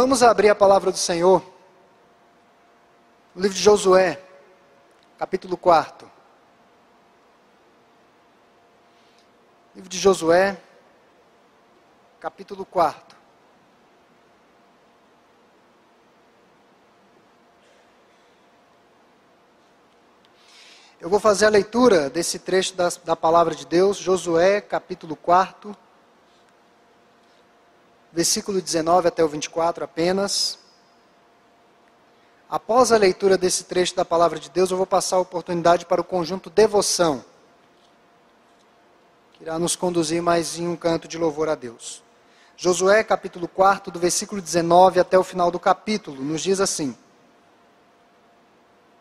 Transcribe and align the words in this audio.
Vamos 0.00 0.22
abrir 0.22 0.48
a 0.48 0.54
palavra 0.54 0.92
do 0.92 0.96
Senhor. 0.96 1.42
No 3.34 3.42
livro 3.42 3.56
de 3.56 3.60
Josué, 3.60 4.22
capítulo 5.18 5.56
4. 5.56 6.08
Livro 9.74 9.88
de 9.88 9.98
Josué, 9.98 10.56
capítulo 12.20 12.64
4. 12.64 13.18
Eu 21.00 21.10
vou 21.10 21.18
fazer 21.18 21.46
a 21.46 21.50
leitura 21.50 22.08
desse 22.08 22.38
trecho 22.38 22.76
da, 22.76 22.88
da 23.04 23.16
palavra 23.16 23.52
de 23.52 23.66
Deus, 23.66 23.96
Josué, 23.96 24.60
capítulo 24.60 25.16
4 25.16 25.76
versículo 28.12 28.60
19 28.60 29.08
até 29.08 29.22
o 29.22 29.28
24 29.28 29.84
apenas. 29.84 30.58
Após 32.50 32.92
a 32.92 32.96
leitura 32.96 33.36
desse 33.36 33.64
trecho 33.64 33.94
da 33.94 34.04
palavra 34.04 34.38
de 34.38 34.48
Deus, 34.48 34.70
eu 34.70 34.76
vou 34.76 34.86
passar 34.86 35.16
a 35.16 35.20
oportunidade 35.20 35.84
para 35.84 36.00
o 36.00 36.04
conjunto 36.04 36.48
devoção, 36.48 37.22
que 39.34 39.44
irá 39.44 39.58
nos 39.58 39.76
conduzir 39.76 40.22
mais 40.22 40.58
em 40.58 40.66
um 40.66 40.74
canto 40.74 41.06
de 41.06 41.18
louvor 41.18 41.48
a 41.48 41.54
Deus. 41.54 42.02
Josué, 42.56 43.04
capítulo 43.04 43.46
4, 43.46 43.92
do 43.92 44.00
versículo 44.00 44.40
19 44.40 44.98
até 44.98 45.18
o 45.18 45.22
final 45.22 45.50
do 45.50 45.60
capítulo, 45.60 46.22
nos 46.24 46.40
diz 46.40 46.58
assim: 46.58 46.96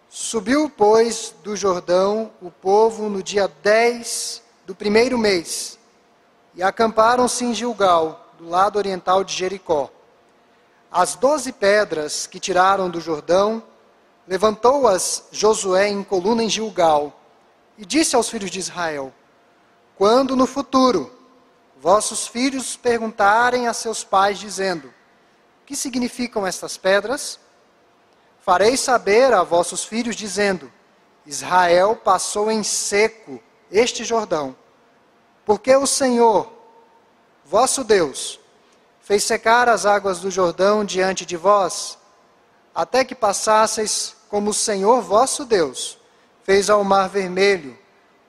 Subiu, 0.09 0.69
pois, 0.69 1.33
do 1.41 1.55
Jordão 1.55 2.31
o 2.41 2.52
povo 2.52 3.09
no 3.09 3.23
dia 3.23 3.47
10 3.47 4.44
do 4.66 4.75
primeiro 4.75 5.17
mês, 5.17 5.80
e 6.53 6.61
acamparam-se 6.61 7.45
em 7.45 7.53
Gilgal 7.53 8.27
do 8.37 8.47
lado 8.47 8.77
oriental 8.77 9.23
de 9.23 9.33
Jericó. 9.33 9.89
As 10.91 11.15
doze 11.15 11.51
pedras 11.51 12.27
que 12.27 12.39
tiraram 12.39 12.89
do 12.89 13.01
Jordão, 13.01 13.63
levantou-as 14.27 15.23
Josué 15.31 15.89
em 15.89 16.03
coluna 16.03 16.44
em 16.44 16.49
Gilgal, 16.49 17.19
e 17.77 17.85
disse 17.85 18.16
aos 18.16 18.29
filhos 18.29 18.52
de 18.52 18.59
Israel: 18.59 19.13
Quando 19.97 20.35
no 20.35 20.45
futuro 20.45 21.11
vossos 21.79 22.27
filhos 22.27 22.75
perguntarem 22.75 23.67
a 23.67 23.73
seus 23.73 24.03
pais, 24.03 24.39
dizendo: 24.39 24.94
Que 25.66 25.75
significam 25.75 26.45
estas 26.45 26.77
pedras? 26.77 27.39
Farei 28.39 28.77
saber 28.77 29.33
a 29.33 29.44
vossos 29.44 29.83
filhos, 29.83 30.16
dizendo: 30.16 30.72
Israel 31.25 31.95
passou 31.95 32.49
em 32.49 32.63
seco 32.63 33.41
este 33.72 34.03
Jordão, 34.05 34.55
porque 35.45 35.75
o 35.75 35.85
Senhor, 35.85 36.56
vosso 37.50 37.84
Deus, 37.84 38.40
fez 39.00 39.23
secar 39.23 39.70
as 39.70 39.86
águas 39.86 40.20
do 40.20 40.30
Jordão 40.30 40.84
diante 40.84 41.26
de 41.26 41.38
vós, 41.38 41.98
até 42.76 43.06
que 43.06 43.16
passasseis 43.16 44.16
como 44.30 44.50
o 44.50 44.53
Senhor 44.53 45.02
vosso 45.02 45.45
Deus 45.45 45.98
fez 46.44 46.70
ao 46.70 46.84
mar 46.84 47.08
vermelho, 47.08 47.78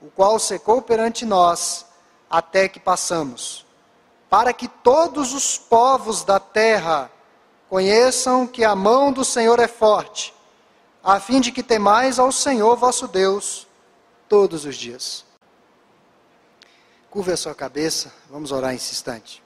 o 0.00 0.08
qual 0.10 0.38
secou 0.38 0.80
perante 0.80 1.24
nós, 1.24 1.84
até 2.30 2.68
que 2.68 2.78
passamos. 2.78 3.66
Para 4.30 4.52
que 4.52 4.68
todos 4.68 5.32
os 5.32 5.58
povos 5.58 6.22
da 6.22 6.38
terra 6.38 7.10
conheçam 7.68 8.46
que 8.46 8.64
a 8.64 8.76
mão 8.76 9.12
do 9.12 9.24
Senhor 9.24 9.58
é 9.58 9.68
forte, 9.68 10.32
a 11.02 11.18
fim 11.18 11.40
de 11.40 11.50
que 11.50 11.62
temais 11.62 12.18
ao 12.20 12.30
Senhor 12.30 12.76
vosso 12.76 13.08
Deus 13.08 13.66
todos 14.28 14.64
os 14.64 14.76
dias. 14.76 15.27
Curva 17.10 17.32
a 17.32 17.36
sua 17.38 17.54
cabeça, 17.54 18.12
vamos 18.28 18.52
orar 18.52 18.74
esse 18.74 18.92
instante. 18.92 19.42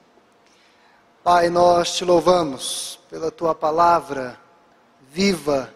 Pai, 1.23 1.49
nós 1.49 1.95
te 1.95 2.03
louvamos 2.03 2.99
pela 3.09 3.31
tua 3.31 3.55
palavra 3.55 4.37
viva, 5.09 5.73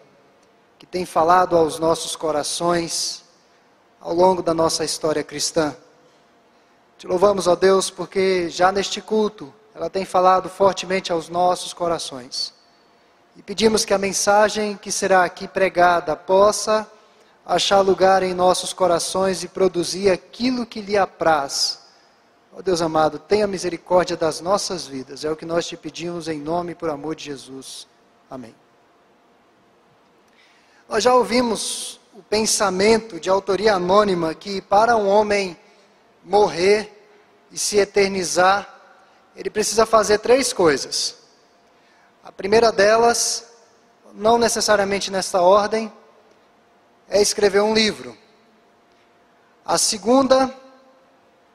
que 0.78 0.84
tem 0.84 1.06
falado 1.06 1.56
aos 1.56 1.78
nossos 1.78 2.14
corações 2.14 3.24
ao 3.98 4.12
longo 4.12 4.42
da 4.42 4.52
nossa 4.52 4.84
história 4.84 5.24
cristã. 5.24 5.74
Te 6.98 7.06
louvamos, 7.06 7.46
ó 7.46 7.56
Deus, 7.56 7.88
porque 7.88 8.50
já 8.50 8.70
neste 8.70 9.00
culto 9.00 9.50
ela 9.74 9.88
tem 9.88 10.04
falado 10.04 10.50
fortemente 10.50 11.10
aos 11.10 11.30
nossos 11.30 11.72
corações. 11.72 12.52
E 13.34 13.42
pedimos 13.42 13.86
que 13.86 13.94
a 13.94 13.98
mensagem 13.98 14.76
que 14.76 14.92
será 14.92 15.24
aqui 15.24 15.48
pregada 15.48 16.14
possa 16.14 16.86
achar 17.48 17.80
lugar 17.80 18.22
em 18.22 18.34
nossos 18.34 18.74
corações 18.74 19.42
e 19.42 19.48
produzir 19.48 20.10
aquilo 20.10 20.66
que 20.66 20.82
lhe 20.82 20.98
apraz. 20.98 21.78
Ó 22.52 22.58
oh 22.58 22.62
Deus 22.62 22.82
amado, 22.82 23.18
tenha 23.18 23.46
misericórdia 23.46 24.18
das 24.18 24.42
nossas 24.42 24.86
vidas. 24.86 25.24
É 25.24 25.30
o 25.30 25.36
que 25.36 25.46
nós 25.46 25.66
te 25.66 25.74
pedimos 25.74 26.28
em 26.28 26.38
nome 26.38 26.72
e 26.72 26.74
por 26.74 26.90
amor 26.90 27.16
de 27.16 27.24
Jesus. 27.24 27.88
Amém. 28.30 28.54
Nós 30.86 31.02
já 31.02 31.14
ouvimos 31.14 31.98
o 32.12 32.22
pensamento 32.22 33.18
de 33.18 33.30
autoria 33.30 33.74
anônima 33.74 34.34
que 34.34 34.60
para 34.60 34.94
um 34.94 35.08
homem 35.08 35.58
morrer 36.22 37.10
e 37.50 37.58
se 37.58 37.78
eternizar, 37.78 38.74
ele 39.34 39.48
precisa 39.48 39.86
fazer 39.86 40.18
três 40.18 40.52
coisas. 40.52 41.16
A 42.22 42.30
primeira 42.30 42.70
delas, 42.70 43.46
não 44.12 44.36
necessariamente 44.36 45.10
nesta 45.10 45.40
ordem, 45.40 45.90
é 47.08 47.20
escrever 47.20 47.62
um 47.62 47.74
livro. 47.74 48.16
A 49.64 49.78
segunda, 49.78 50.54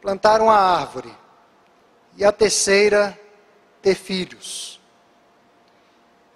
plantar 0.02 0.42
uma 0.42 0.56
árvore. 0.56 1.14
E 2.16 2.24
a 2.24 2.32
terceira, 2.32 3.20
ter 3.82 3.96
filhos. 3.96 4.80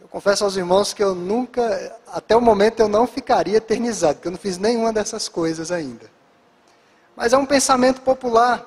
Eu 0.01 0.07
confesso 0.07 0.43
aos 0.43 0.55
irmãos 0.55 0.93
que 0.93 1.03
eu 1.03 1.13
nunca, 1.13 1.99
até 2.07 2.35
o 2.35 2.41
momento, 2.41 2.79
eu 2.79 2.87
não 2.87 3.05
ficaria 3.05 3.57
eternizado, 3.57 4.15
porque 4.15 4.27
eu 4.27 4.31
não 4.31 4.39
fiz 4.39 4.57
nenhuma 4.57 4.93
dessas 4.93 5.27
coisas 5.27 5.71
ainda. 5.71 6.09
Mas 7.15 7.33
é 7.33 7.37
um 7.37 7.45
pensamento 7.45 8.01
popular. 8.01 8.65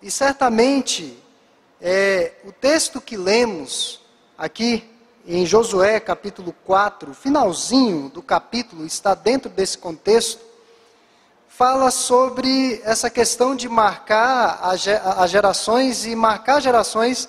E 0.00 0.10
certamente, 0.10 1.22
é, 1.80 2.32
o 2.44 2.52
texto 2.52 3.00
que 3.00 3.16
lemos 3.16 4.00
aqui 4.36 4.97
em 5.30 5.44
Josué 5.44 6.00
capítulo 6.00 6.54
4, 6.64 7.12
finalzinho 7.12 8.08
do 8.08 8.22
capítulo, 8.22 8.86
está 8.86 9.14
dentro 9.14 9.50
desse 9.50 9.76
contexto, 9.76 10.40
fala 11.46 11.90
sobre 11.90 12.80
essa 12.82 13.10
questão 13.10 13.54
de 13.54 13.68
marcar 13.68 14.58
as 14.62 15.30
gerações, 15.30 16.06
e 16.06 16.16
marcar 16.16 16.62
gerações 16.62 17.28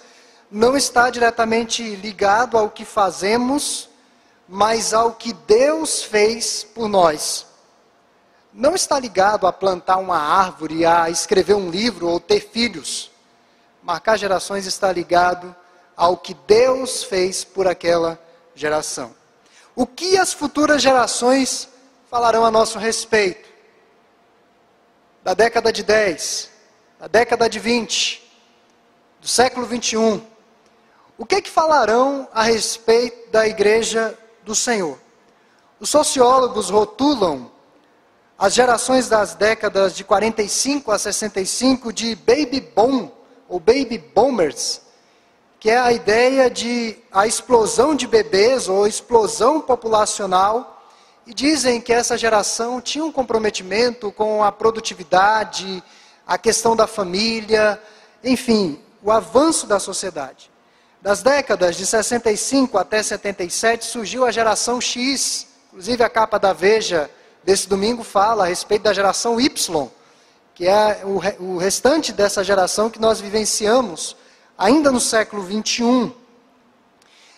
não 0.50 0.78
está 0.78 1.10
diretamente 1.10 1.84
ligado 1.96 2.58
ao 2.58 2.70
que 2.70 2.86
fazemos, 2.86 3.90
mas 4.48 4.94
ao 4.94 5.12
que 5.12 5.34
Deus 5.34 6.02
fez 6.02 6.64
por 6.64 6.88
nós. 6.88 7.46
Não 8.54 8.76
está 8.76 8.98
ligado 8.98 9.46
a 9.46 9.52
plantar 9.52 9.98
uma 9.98 10.18
árvore, 10.18 10.86
a 10.86 11.10
escrever 11.10 11.56
um 11.56 11.70
livro 11.70 12.08
ou 12.08 12.18
ter 12.18 12.40
filhos. 12.40 13.12
Marcar 13.84 14.18
gerações 14.18 14.66
está 14.66 14.90
ligado 14.90 15.54
ao 16.00 16.16
que 16.16 16.34
Deus 16.34 17.04
fez 17.04 17.44
por 17.44 17.68
aquela 17.68 18.18
geração. 18.56 19.14
O 19.76 19.86
que 19.86 20.18
as 20.18 20.32
futuras 20.32 20.82
gerações 20.82 21.68
falarão 22.10 22.46
a 22.46 22.50
nosso 22.50 22.80
respeito? 22.80 23.50
Da 25.22 25.34
década 25.34 25.74
de 25.74 25.84
10, 25.84 26.50
da 27.02 27.08
década 27.08 27.50
de 27.50 27.60
20, 27.60 28.32
do 29.20 29.28
século 29.28 29.66
21. 29.66 30.26
O 31.18 31.26
que 31.26 31.36
é 31.36 31.42
que 31.42 31.50
falarão 31.50 32.30
a 32.32 32.44
respeito 32.44 33.30
da 33.30 33.46
igreja 33.46 34.18
do 34.46 34.56
Senhor? 34.56 34.98
Os 35.82 35.90
sociólogos 35.90 36.70
rotulam 36.70 37.52
as 38.38 38.54
gerações 38.54 39.10
das 39.10 39.36
décadas 39.36 39.94
de 39.94 40.06
45 40.06 40.94
a 40.94 40.98
65 40.98 41.92
de 41.92 42.16
baby 42.16 42.62
boom 42.62 43.12
ou 43.50 43.60
baby 43.60 43.98
boomers 43.98 44.88
que 45.60 45.70
é 45.70 45.78
a 45.78 45.92
ideia 45.92 46.50
de 46.50 46.98
a 47.12 47.28
explosão 47.28 47.94
de 47.94 48.08
bebês 48.08 48.70
ou 48.70 48.88
explosão 48.88 49.60
populacional. 49.60 50.78
E 51.28 51.34
dizem 51.34 51.82
que 51.82 51.94
essa 51.94 52.18
geração 52.18 52.82
tinha 52.82 53.04
um 53.04 53.12
comprometimento 53.12 54.12
com 54.12 54.44
a 54.44 54.52
produtividade, 54.52 55.84
a 56.26 56.38
questão 56.38 56.76
da 56.76 56.88
família, 56.88 57.80
enfim, 58.24 58.80
o 59.04 59.12
avanço 59.12 59.68
da 59.68 59.80
sociedade. 59.80 60.50
Das 61.02 61.22
décadas 61.22 61.76
de 61.76 61.86
65 61.86 62.78
até 62.78 63.04
77 63.04 63.86
surgiu 63.86 64.26
a 64.26 64.32
geração 64.32 64.82
X. 64.82 65.48
Inclusive 65.68 66.04
a 66.04 66.10
capa 66.10 66.40
da 66.40 66.52
Veja 66.52 67.10
desse 67.44 67.70
domingo 67.70 68.04
fala 68.04 68.44
a 68.44 68.48
respeito 68.48 68.84
da 68.84 68.94
geração 68.94 69.40
Y, 69.40 69.88
que 70.54 70.68
é 70.68 71.02
o, 71.04 71.58
restante 71.58 72.12
dessa 72.12 72.44
geração 72.44 72.90
que 72.90 73.00
nós 73.00 73.22
vivenciamos 73.22 74.16
ainda 74.60 74.92
no 74.92 75.00
século 75.00 75.42
21. 75.42 76.12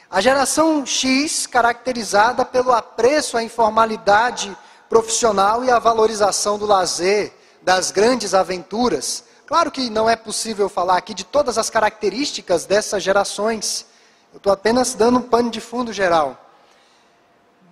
A 0.10 0.20
geração 0.20 0.84
X, 0.84 1.46
caracterizada 1.46 2.44
pelo 2.44 2.74
apreço 2.74 3.38
à 3.38 3.44
informalidade 3.44 4.58
profissional 4.90 5.64
e 5.64 5.70
à 5.70 5.78
valorização 5.78 6.58
do 6.58 6.66
lazer, 6.66 7.32
das 7.62 7.92
grandes 7.92 8.34
aventuras. 8.34 9.24
Claro 9.46 9.70
que 9.70 9.88
não 9.90 10.10
é 10.10 10.16
possível 10.16 10.68
falar 10.68 10.98
aqui 10.98 11.14
de 11.14 11.24
todas 11.24 11.60
as 11.60 11.70
características 11.70 12.66
dessas 12.66 13.04
gerações. 13.04 13.86
Eu 14.34 14.38
estou 14.38 14.52
apenas 14.52 14.96
dando 14.96 15.20
um 15.20 15.22
pano 15.22 15.52
de 15.52 15.62
fundo 15.62 15.94
geral. 15.94 16.36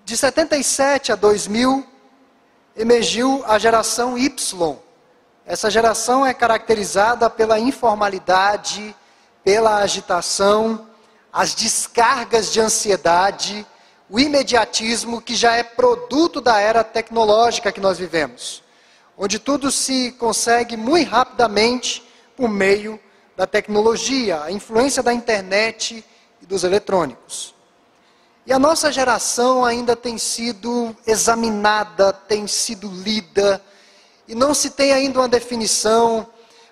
De 0.06 0.16
77 0.16 1.12
a 1.12 1.16
2000, 1.16 1.86
emergiu 2.76 3.44
a 3.48 3.58
geração 3.58 4.16
Y. 4.16 4.78
Essa 5.46 5.72
geração 5.72 6.24
é 6.24 6.34
caracterizada 6.34 7.30
pela 7.30 7.58
informalidade, 7.60 8.96
pela 9.44 9.78
agitação, 9.78 10.88
as 11.32 11.54
descargas 11.54 12.52
de 12.52 12.60
ansiedade, 12.60 13.66
o 14.10 14.20
imediatismo 14.20 15.22
que 15.22 15.36
já 15.36 15.56
é 15.56 15.64
produto 15.64 16.42
da 16.42 16.60
era 16.60 16.84
tecnológica 16.84 17.72
que 17.72 17.80
nós 17.80 17.98
vivemos, 17.98 18.64
onde 19.18 19.38
tudo 19.38 19.72
se 19.72 20.12
consegue 20.14 20.76
muito 20.76 21.10
rapidamente 21.10 22.04
por 22.36 22.50
meio 22.50 23.00
da 23.38 23.46
tecnologia, 23.46 24.44
a 24.44 24.52
influência 24.52 25.04
da 25.04 25.14
internet 25.14 26.04
e 26.42 26.46
dos 26.46 26.64
eletrônicos. 26.64 27.54
E 28.46 28.52
a 28.52 28.58
nossa 28.58 28.92
geração 28.92 29.64
ainda 29.64 29.96
tem 29.96 30.18
sido 30.18 30.96
examinada, 31.06 32.12
tem 32.12 32.48
sido 32.48 32.90
lida, 32.90 33.62
e 34.28 34.34
não 34.34 34.54
se 34.54 34.72
tem 34.72 34.92
ainda 34.92 35.20
uma 35.20 35.28
definição. 35.28 36.28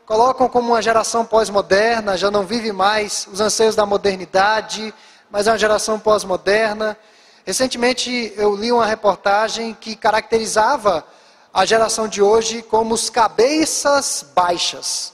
Colocam 0.08 0.48
como 0.48 0.70
uma 0.70 0.82
geração 0.82 1.26
pós-moderna, 1.26 2.16
já 2.16 2.32
não 2.32 2.46
vive 2.46 2.72
mais 2.72 3.28
os 3.30 3.42
anseios 3.42 3.76
da 3.76 3.86
modernidade, 3.86 4.94
mas 5.30 5.48
é 5.48 5.52
uma 5.52 5.58
geração 5.58 6.00
pós-moderna. 6.00 6.98
Recentemente 7.46 8.34
eu 8.38 8.56
li 8.56 8.72
uma 8.72 8.86
reportagem 8.86 9.74
que 9.74 9.98
caracterizava 9.98 11.06
a 11.54 11.66
geração 11.66 12.08
de 12.08 12.22
hoje 12.22 12.62
como 12.62 12.94
os 12.94 13.10
cabeças 13.10 14.26
baixas. 14.34 15.14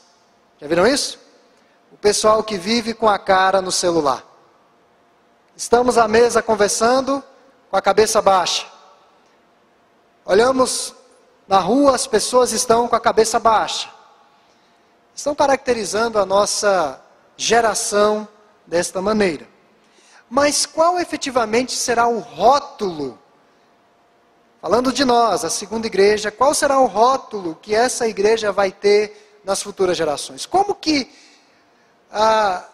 Já 0.62 0.68
viram 0.68 0.86
isso? 0.86 1.18
O 1.92 1.98
pessoal 1.98 2.44
que 2.44 2.56
vive 2.56 2.94
com 2.94 3.10
a 3.10 3.18
cara 3.18 3.64
no 3.64 3.72
celular. 3.72 4.24
Estamos 5.56 5.98
à 5.98 6.08
mesa 6.08 6.40
conversando 6.40 7.24
com 7.72 7.76
a 7.76 7.82
cabeça 7.82 8.22
baixa. 8.22 8.68
Olhamos 10.24 10.94
na 11.48 11.58
rua, 11.58 11.96
as 11.96 12.06
pessoas 12.06 12.52
estão 12.52 12.88
com 12.88 12.96
a 12.96 13.00
cabeça 13.00 13.40
baixa. 13.40 14.03
Estão 15.16 15.36
caracterizando 15.36 16.18
a 16.18 16.26
nossa 16.26 17.00
geração 17.38 18.28
desta 18.66 19.02
maneira. 19.02 19.48
Mas 20.30 20.66
qual 20.66 21.00
efetivamente 21.00 21.74
será 21.74 22.08
o 22.08 22.20
rótulo? 22.20 23.20
Falando 24.62 24.92
de 24.92 25.04
nós, 25.06 25.44
a 25.44 25.50
segunda 25.50 25.88
igreja, 25.88 26.32
qual 26.32 26.54
será 26.54 26.80
o 26.80 26.86
rótulo 26.86 27.58
que 27.62 27.76
essa 27.76 28.08
igreja 28.08 28.52
vai 28.52 28.72
ter 28.72 29.42
nas 29.44 29.62
futuras 29.62 29.98
gerações? 29.98 30.46
Como 30.46 30.74
que 30.74 31.12
ah, 32.12 32.66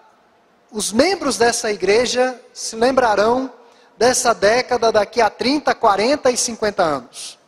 os 0.72 0.92
membros 0.92 1.38
dessa 1.38 1.72
igreja 1.72 2.40
se 2.54 2.76
lembrarão 2.76 3.52
dessa 3.98 4.34
década 4.34 4.92
daqui 4.92 5.20
a 5.20 5.30
30, 5.30 5.74
40 5.76 6.32
e 6.32 6.38
50 6.38 6.84
anos. 6.84 7.40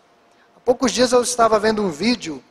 Há 0.58 0.60
poucos 0.60 0.92
dias 0.92 1.12
eu 1.12 1.22
estava 1.22 1.60
vendo 1.60 1.82
um 1.82 1.90
vídeo 1.90 2.44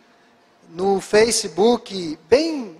no 0.71 1.01
Facebook 1.01 2.19
bem 2.29 2.77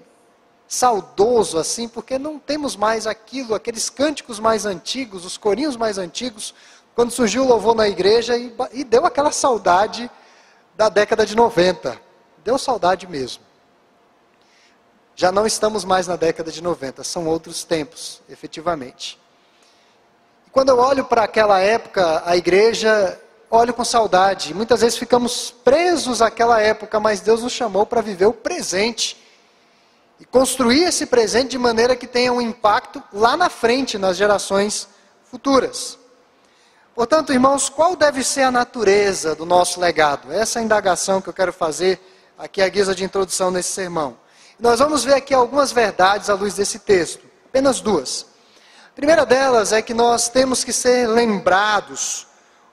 saudoso 0.69 1.59
assim, 1.59 1.89
porque 1.89 2.19
não 2.19 2.39
temos 2.39 2.77
mais 2.77 3.07
aquilo, 3.07 3.55
aqueles 3.55 3.91
cânticos 3.91 4.39
mais 4.39 4.65
antigos, 4.65 5.25
os 5.25 5.37
corinhos 5.37 5.77
mais 5.77 5.99
antigos, 5.99 6.55
quando 6.95 7.11
surgiu 7.11 7.43
o 7.43 7.49
louvor 7.49 7.75
na 7.75 7.89
igreja 7.89 8.37
e, 8.37 8.55
e 8.73 8.85
deu 8.85 9.05
aquela 9.05 9.33
saudade 9.33 10.09
da 10.77 10.89
década 10.89 11.27
de 11.27 11.35
90. 11.35 12.01
Deu 12.45 12.57
saudade 12.57 13.07
mesmo. 13.07 13.43
Já 15.17 15.33
não 15.33 15.47
estamos 15.47 15.85
mais 15.85 16.07
na 16.07 16.17
década 16.17 16.51
de 16.51 16.63
90, 16.63 17.05
são 17.05 17.27
outros 17.27 17.65
tempos, 17.65 18.23
efetivamente. 18.29 19.21
E 20.47 20.51
quando 20.51 20.71
eu 20.71 20.79
olho 20.79 21.05
para 21.05 21.25
aquela 21.25 21.59
época, 21.61 22.23
a 22.25 22.37
igreja, 22.37 23.21
olho 23.51 23.75
com 23.75 23.85
saudade. 23.85 24.55
Muitas 24.55 24.81
vezes 24.81 24.97
ficamos 24.97 25.51
presos 25.51 26.23
àquela 26.23 26.61
época, 26.61 27.01
mas 27.01 27.21
Deus 27.21 27.43
nos 27.43 27.53
chamou 27.53 27.85
para 27.85 28.01
viver 28.01 28.27
o 28.27 28.33
presente. 28.33 29.17
E 30.21 30.25
construir 30.25 30.85
esse 30.85 31.07
presente 31.07 31.51
de 31.51 31.59
maneira 31.59 31.97
que 31.97 32.07
tenha 32.07 32.33
um 32.33 32.41
impacto 32.41 33.03
lá 33.13 33.37
na 33.37 33.51
frente, 33.51 33.99
nas 33.99 34.17
gerações 34.17 34.87
futuras. 35.25 35.99
Portanto, 36.95 37.33
irmãos, 37.33 37.69
qual 37.69 37.97
deve 37.97 38.23
ser 38.23 38.43
a 38.43 38.51
natureza 38.51 39.35
do 39.35 39.47
nosso 39.47 39.81
legado? 39.81 40.31
Essa 40.31 40.59
é 40.59 40.63
a 40.63 40.65
indagação 40.65 41.21
que 41.21 41.29
eu 41.29 41.33
quero 41.33 41.53
fazer 41.53 41.99
aqui 42.39 42.61
à 42.61 42.69
guisa 42.69 42.95
de 42.95 43.05
introdução 43.05 43.51
nesse 43.51 43.71
sermão. 43.73 44.19
Nós 44.59 44.79
vamos 44.79 45.05
ver 45.05 45.15
aqui 45.15 45.33
algumas 45.33 45.73
verdades 45.73 46.29
à 46.29 46.35
luz 46.35 46.55
desse 46.55 46.79
texto, 46.79 47.25
apenas 47.47 47.81
duas. 47.81 48.27
A 48.89 48.95
primeira 48.95 49.25
delas 49.25 49.73
é 49.73 49.81
que 49.81 49.95
nós 49.95 50.29
temos 50.29 50.63
que 50.63 50.73
ser 50.73 51.09
lembrados 51.09 52.27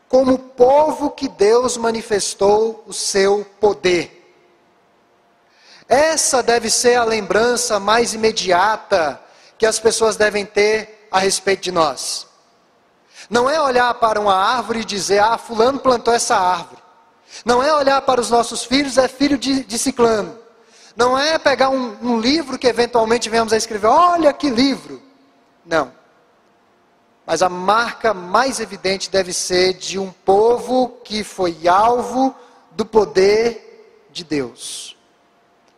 como 0.08 0.38
povo 0.38 1.12
que 1.12 1.28
Deus 1.28 1.78
manifestou 1.78 2.84
o 2.88 2.94
seu 2.94 3.46
poder. 3.60 4.14
Essa 5.88 6.44
deve 6.44 6.70
ser 6.70 6.96
a 6.96 7.04
lembrança 7.04 7.80
mais 7.80 8.14
imediata 8.14 9.22
que 9.58 9.66
as 9.66 9.80
pessoas 9.80 10.16
devem 10.16 10.46
ter 10.46 11.08
a 11.12 11.20
respeito 11.20 11.64
de 11.64 11.72
nós. 11.72 12.28
Não 13.30 13.50
é 13.50 13.62
olhar 13.62 13.94
para 13.96 14.20
uma 14.20 14.36
árvore 14.36 14.82
e 14.82 14.86
dizer, 14.86 15.20
ah, 15.20 15.38
fulano 15.38 15.80
plantou 15.80 16.14
essa 16.14 16.36
árvore. 16.36 16.82
Não 17.44 17.62
é 17.62 17.74
olhar 17.74 18.02
para 18.02 18.22
os 18.22 18.30
nossos 18.30 18.64
filhos, 18.64 18.98
é 18.98 19.08
filho 19.08 19.38
de, 19.38 19.64
de 19.64 19.78
ciclano. 19.78 20.38
Não 20.96 21.18
é 21.18 21.38
pegar 21.38 21.70
um, 21.70 21.98
um 22.02 22.20
livro 22.20 22.58
que 22.58 22.68
eventualmente 22.68 23.30
venhamos 23.30 23.54
a 23.54 23.58
escrever, 23.58 23.88
olha 23.88 24.34
que 24.34 24.50
livro. 24.50 25.02
Não. 25.66 25.92
Mas 27.28 27.42
a 27.42 27.50
marca 27.50 28.14
mais 28.14 28.62
evidente 28.62 29.12
deve 29.12 29.34
ser 29.34 29.74
de 29.74 30.00
um 30.00 30.14
povo 30.14 31.02
que 31.04 31.26
foi 31.26 31.68
alvo 31.68 32.34
do 32.72 32.86
poder 32.86 34.08
de 34.12 34.24
Deus. 34.24 34.96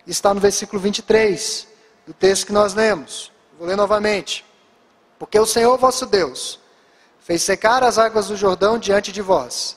Está 0.06 0.31
no 0.31 0.40
versículo 0.40 0.80
23 0.80 1.68
do 2.06 2.13
texto 2.13 2.46
que 2.46 2.54
nós 2.54 2.75
lemos. 2.75 3.31
Vou 3.57 3.68
ler 3.68 3.75
novamente. 3.75 4.46
Porque 5.18 5.40
o 5.40 5.46
Senhor 5.46 5.75
vosso 5.75 6.06
Deus 6.06 6.60
fez 7.19 7.42
secar 7.42 7.84
as 7.84 7.98
águas 7.98 8.28
do 8.28 8.38
Jordão 8.38 8.78
diante 8.78 9.12
de 9.12 9.22
vós, 9.22 9.75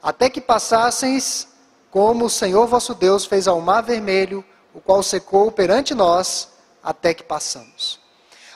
até 0.00 0.30
que 0.30 0.40
passasseis 0.40 1.48
como 1.90 2.26
o 2.26 2.30
Senhor 2.30 2.68
vosso 2.68 2.94
Deus 2.94 3.24
fez 3.24 3.48
ao 3.48 3.60
mar 3.60 3.82
vermelho 3.82 4.44
o 4.72 4.80
qual 4.80 5.02
secou 5.02 5.50
perante 5.50 5.92
nós 5.92 6.50
até 6.80 7.12
que 7.12 7.24
passamos. 7.24 7.98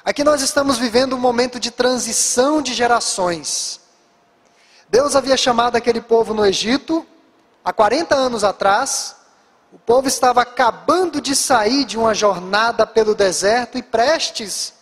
Aqui 0.05 0.23
nós 0.23 0.43
estamos 0.43 0.77
vivendo 0.77 1.17
um 1.17 1.19
momento 1.19 1.59
de 1.59 1.71
transição 1.71 2.61
de 2.61 2.75
gerações. 2.75 3.81
Deus 4.87 5.17
havia 5.17 5.35
chamado 5.35 5.77
aquele 5.77 6.03
povo 6.03 6.35
no 6.35 6.45
Egito, 6.45 7.07
há 7.65 7.73
40 7.73 8.15
anos 8.15 8.45
atrás, 8.45 9.17
o 9.73 9.79
povo 9.79 10.07
estava 10.07 10.43
acabando 10.43 11.23
de 11.23 11.35
sair 11.35 11.87
de 11.87 11.97
uma 11.97 12.15
jornada 12.15 12.87
pelo 12.87 13.15
deserto 13.15 13.79
e 13.79 13.83
prestes 13.83 14.75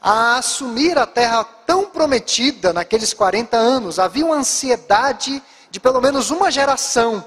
a 0.00 0.38
assumir 0.38 0.98
a 0.98 1.06
terra 1.06 1.44
tão 1.44 1.84
prometida 1.84 2.72
naqueles 2.72 3.14
40 3.14 3.56
anos. 3.56 4.00
Havia 4.00 4.26
uma 4.26 4.34
ansiedade 4.34 5.40
de 5.70 5.78
pelo 5.78 6.00
menos 6.00 6.32
uma 6.32 6.50
geração. 6.50 7.24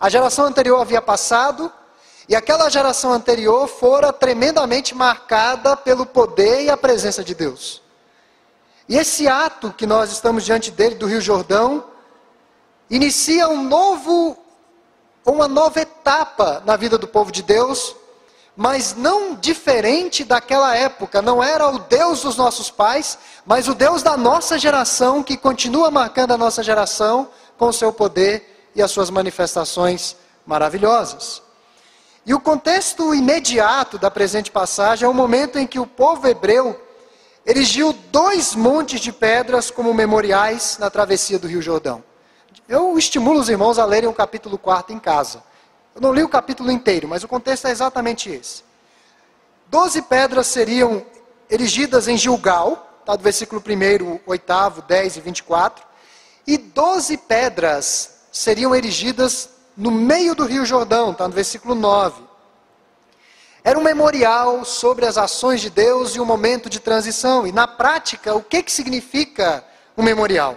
A 0.00 0.08
geração 0.08 0.46
anterior 0.46 0.80
havia 0.80 1.02
passado, 1.02 1.70
e 2.28 2.34
aquela 2.34 2.70
geração 2.70 3.12
anterior 3.12 3.68
fora 3.68 4.12
tremendamente 4.12 4.94
marcada 4.94 5.76
pelo 5.76 6.06
poder 6.06 6.62
e 6.62 6.70
a 6.70 6.76
presença 6.76 7.22
de 7.22 7.34
Deus. 7.34 7.82
E 8.88 8.96
esse 8.96 9.28
ato 9.28 9.72
que 9.72 9.86
nós 9.86 10.10
estamos 10.12 10.44
diante 10.44 10.70
dele, 10.70 10.94
do 10.94 11.06
Rio 11.06 11.20
Jordão, 11.20 11.84
inicia 12.90 13.48
um 13.48 13.62
novo, 13.62 14.36
uma 15.24 15.48
nova 15.48 15.80
etapa 15.80 16.62
na 16.64 16.76
vida 16.76 16.96
do 16.98 17.08
povo 17.08 17.32
de 17.32 17.42
Deus, 17.42 17.96
mas 18.56 18.94
não 18.94 19.34
diferente 19.34 20.22
daquela 20.22 20.76
época. 20.76 21.20
Não 21.20 21.42
era 21.42 21.68
o 21.68 21.78
Deus 21.78 22.22
dos 22.22 22.36
nossos 22.36 22.70
pais, 22.70 23.18
mas 23.44 23.68
o 23.68 23.74
Deus 23.74 24.02
da 24.02 24.16
nossa 24.16 24.58
geração, 24.58 25.22
que 25.22 25.36
continua 25.36 25.90
marcando 25.90 26.32
a 26.32 26.38
nossa 26.38 26.62
geração 26.62 27.28
com 27.58 27.68
o 27.68 27.72
seu 27.72 27.92
poder 27.92 28.70
e 28.74 28.82
as 28.82 28.90
suas 28.90 29.10
manifestações 29.10 30.16
maravilhosas. 30.46 31.43
E 32.26 32.32
o 32.32 32.40
contexto 32.40 33.14
imediato 33.14 33.98
da 33.98 34.10
presente 34.10 34.50
passagem 34.50 35.04
é 35.04 35.08
o 35.08 35.12
momento 35.12 35.58
em 35.58 35.66
que 35.66 35.78
o 35.78 35.86
povo 35.86 36.26
hebreu 36.26 36.80
erigiu 37.46 37.92
dois 38.10 38.54
montes 38.54 39.00
de 39.00 39.12
pedras 39.12 39.70
como 39.70 39.92
memoriais 39.92 40.78
na 40.78 40.88
travessia 40.88 41.38
do 41.38 41.46
Rio 41.46 41.60
Jordão. 41.60 42.02
Eu 42.66 42.96
estimulo 42.96 43.38
os 43.38 43.50
irmãos 43.50 43.78
a 43.78 43.84
lerem 43.84 44.08
o 44.08 44.14
capítulo 44.14 44.56
4 44.56 44.94
em 44.94 44.98
casa. 44.98 45.42
Eu 45.94 46.00
não 46.00 46.14
li 46.14 46.22
o 46.22 46.28
capítulo 46.28 46.70
inteiro, 46.70 47.06
mas 47.06 47.22
o 47.22 47.28
contexto 47.28 47.66
é 47.66 47.70
exatamente 47.70 48.30
esse. 48.30 48.62
Doze 49.66 50.00
pedras 50.00 50.46
seriam 50.46 51.04
erigidas 51.50 52.08
em 52.08 52.16
Gilgal, 52.16 53.00
está 53.00 53.14
do 53.14 53.22
versículo 53.22 53.60
1, 53.60 54.20
8, 54.26 54.82
10 54.88 55.16
e 55.16 55.20
24. 55.20 55.84
E 56.46 56.56
doze 56.56 57.18
pedras 57.18 58.14
seriam 58.32 58.74
erigidas 58.74 59.50
no 59.76 59.90
meio 59.90 60.34
do 60.34 60.44
Rio 60.44 60.64
Jordão, 60.64 61.12
está 61.12 61.26
no 61.26 61.34
versículo 61.34 61.74
9. 61.74 62.22
Era 63.62 63.78
um 63.78 63.82
memorial 63.82 64.64
sobre 64.64 65.06
as 65.06 65.16
ações 65.16 65.60
de 65.60 65.70
Deus 65.70 66.14
e 66.14 66.20
um 66.20 66.24
momento 66.24 66.68
de 66.68 66.78
transição. 66.78 67.46
E 67.46 67.52
na 67.52 67.66
prática, 67.66 68.34
o 68.34 68.42
que, 68.42 68.62
que 68.62 68.70
significa 68.70 69.64
um 69.96 70.02
memorial? 70.02 70.56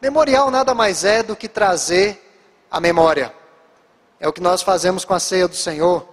Memorial 0.00 0.50
nada 0.50 0.74
mais 0.74 1.04
é 1.04 1.22
do 1.22 1.36
que 1.36 1.46
trazer 1.46 2.18
a 2.70 2.80
memória. 2.80 3.34
É 4.18 4.26
o 4.26 4.32
que 4.32 4.40
nós 4.40 4.62
fazemos 4.62 5.04
com 5.04 5.12
a 5.12 5.20
ceia 5.20 5.46
do 5.46 5.54
Senhor. 5.54 6.08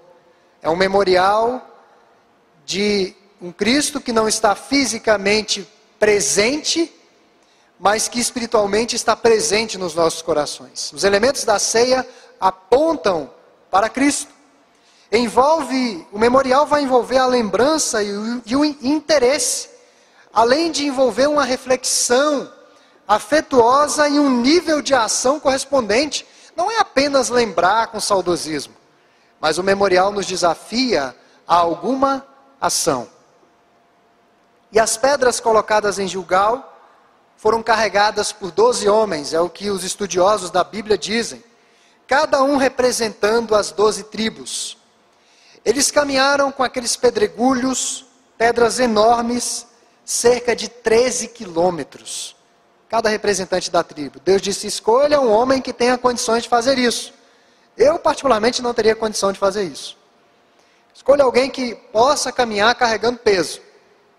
É 0.61 0.69
um 0.69 0.75
memorial 0.75 1.65
de 2.65 3.15
um 3.41 3.51
Cristo 3.51 4.01
que 4.01 4.11
não 4.11 4.27
está 4.27 4.53
fisicamente 4.55 5.67
presente, 5.97 6.93
mas 7.79 8.09
que 8.09 8.19
espiritualmente 8.19 8.95
está 8.95 9.15
presente 9.15 9.77
nos 9.77 9.95
nossos 9.95 10.21
corações. 10.21 10.91
Os 10.91 11.05
elementos 11.05 11.45
da 11.45 11.57
ceia 11.57 12.05
apontam 12.39 13.31
para 13.71 13.87
Cristo. 13.87 14.31
Envolve, 15.11 16.05
o 16.11 16.19
memorial 16.19 16.65
vai 16.65 16.83
envolver 16.83 17.17
a 17.17 17.25
lembrança 17.25 18.03
e 18.03 18.11
o, 18.11 18.41
e 18.45 18.55
o 18.55 18.65
interesse, 18.65 19.69
além 20.33 20.71
de 20.71 20.85
envolver 20.85 21.27
uma 21.27 21.45
reflexão 21.45 22.51
afetuosa 23.07 24.07
e 24.09 24.19
um 24.19 24.29
nível 24.29 24.81
de 24.81 24.93
ação 24.93 25.39
correspondente. 25.39 26.27
Não 26.55 26.69
é 26.69 26.79
apenas 26.79 27.29
lembrar 27.29 27.87
com 27.87 27.99
saudosismo, 27.99 28.75
mas 29.39 29.57
o 29.57 29.63
memorial 29.63 30.11
nos 30.11 30.25
desafia 30.25 31.15
a 31.47 31.55
alguma 31.55 32.27
ação. 32.59 33.07
E 34.71 34.79
as 34.79 34.97
pedras 34.97 35.39
colocadas 35.39 35.97
em 35.97 36.07
Gilgal 36.07 36.68
foram 37.39 37.63
carregadas 37.63 38.33
por 38.33 38.51
doze 38.51 38.89
homens, 38.89 39.33
é 39.33 39.39
o 39.39 39.49
que 39.49 39.69
os 39.69 39.85
estudiosos 39.85 40.51
da 40.51 40.61
Bíblia 40.61 40.97
dizem, 40.97 41.41
cada 42.05 42.43
um 42.43 42.57
representando 42.57 43.55
as 43.55 43.71
doze 43.71 44.03
tribos. 44.03 44.77
Eles 45.63 45.89
caminharam 45.89 46.51
com 46.51 46.63
aqueles 46.63 46.97
pedregulhos, 46.97 48.05
pedras 48.37 48.77
enormes, 48.77 49.65
cerca 50.03 50.53
de 50.53 50.67
13 50.67 51.29
quilômetros, 51.29 52.35
cada 52.89 53.07
representante 53.07 53.71
da 53.71 53.83
tribo. 53.83 54.19
Deus 54.19 54.41
disse: 54.41 54.67
escolha 54.67 55.21
um 55.21 55.31
homem 55.31 55.61
que 55.61 55.71
tenha 55.71 55.97
condições 55.97 56.43
de 56.43 56.49
fazer 56.49 56.77
isso. 56.77 57.13
Eu, 57.77 57.97
particularmente, 57.97 58.61
não 58.61 58.73
teria 58.73 58.97
condição 58.97 59.31
de 59.31 59.39
fazer 59.39 59.63
isso. 59.63 59.97
Escolha 60.93 61.23
alguém 61.23 61.49
que 61.49 61.73
possa 61.73 62.33
caminhar 62.33 62.75
carregando 62.75 63.17
peso. 63.17 63.61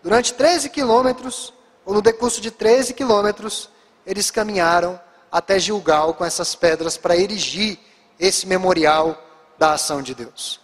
Durante 0.03 0.33
13 0.33 0.71
quilômetros, 0.71 1.53
no 1.87 2.03
decurso 2.03 2.41
de 2.41 2.51
13 2.51 2.95
quilômetros, 2.95 3.71
eles 4.07 4.31
caminharam 4.31 5.01
até 5.31 5.59
Gilgal 5.59 6.15
com 6.15 6.25
essas 6.25 6.55
pedras 6.55 6.97
para 6.97 7.17
erigir 7.17 7.79
esse 8.19 8.47
memorial 8.47 9.17
da 9.59 9.73
ação 9.73 10.03
de 10.03 10.15
Deus. 10.15 10.61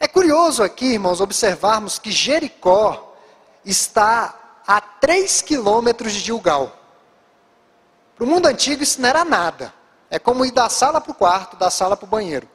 É 0.00 0.08
curioso 0.08 0.62
aqui, 0.62 0.94
irmãos, 0.94 1.20
observarmos 1.20 1.98
que 1.98 2.10
Jericó 2.10 3.14
está 3.64 4.62
a 4.66 4.80
3 4.80 5.42
quilômetros 5.42 6.12
de 6.12 6.20
Gilgal. 6.20 6.76
Para 8.16 8.24
o 8.24 8.26
mundo 8.26 8.46
antigo 8.46 8.82
isso 8.82 9.00
não 9.00 9.08
era 9.08 9.24
nada. 9.24 9.72
É 10.10 10.18
como 10.18 10.44
ir 10.44 10.50
da 10.50 10.68
sala 10.68 11.00
para 11.00 11.12
o 11.12 11.14
quarto, 11.14 11.56
da 11.56 11.70
sala 11.70 11.96
para 11.96 12.04
o 12.04 12.08
banheiro. 12.08 12.48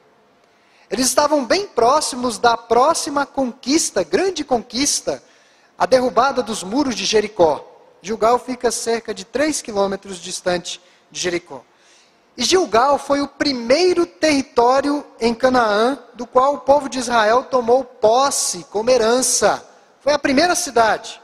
Eles 0.90 1.08
estavam 1.08 1.46
bem 1.46 1.68
próximos 1.68 2.38
da 2.38 2.56
próxima 2.56 3.26
conquista, 3.26 4.04
grande 4.04 4.44
conquista, 4.44 5.22
a 5.78 5.86
derrubada 5.86 6.42
dos 6.42 6.64
muros 6.64 6.96
de 6.96 7.04
Jericó. 7.06 7.77
Gilgal 8.08 8.40
fica 8.40 8.72
cerca 8.72 9.14
de 9.14 9.26
3 9.26 9.62
quilômetros 9.62 10.18
distante 10.18 10.80
de 11.12 11.20
Jericó. 11.20 11.62
E 12.38 12.44
Gilgal 12.46 12.98
foi 12.98 13.20
o 13.20 13.28
primeiro 13.28 14.06
território 14.06 15.06
em 15.20 15.34
Canaã 15.34 16.00
do 16.14 16.26
qual 16.26 16.54
o 16.54 16.60
povo 16.60 16.88
de 16.88 17.00
Israel 17.00 17.44
tomou 17.52 17.84
posse 17.84 18.66
como 18.72 18.90
herança. 18.90 19.62
Foi 20.00 20.14
a 20.14 20.20
primeira 20.20 20.56
cidade. 20.56 21.22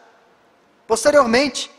Posteriormente, 0.86 1.72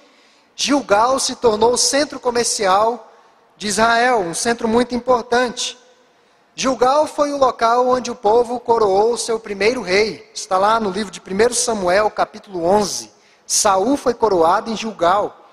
Gilgal 0.57 1.19
se 1.19 1.37
tornou 1.37 1.75
o 1.75 1.79
centro 1.79 2.19
comercial 2.19 3.13
de 3.59 3.67
Israel, 3.67 4.21
um 4.21 4.33
centro 4.33 4.67
muito 4.67 4.95
importante. 4.95 5.77
Gilgal 6.55 7.07
foi 7.07 7.31
o 7.31 7.37
local 7.37 7.89
onde 7.89 8.11
o 8.11 8.15
povo 8.15 8.59
coroou 8.59 9.19
seu 9.19 9.39
primeiro 9.39 9.83
rei. 9.83 10.31
Está 10.33 10.57
lá 10.57 10.81
no 10.81 10.89
livro 10.89 11.13
de 11.13 11.21
1 11.21 11.53
Samuel, 11.53 12.11
capítulo 12.11 12.65
11. 12.65 13.14
Saul 13.47 13.97
foi 13.97 14.15
coroado 14.15 14.71
em 14.71 14.77
Gilgal. 14.77 15.49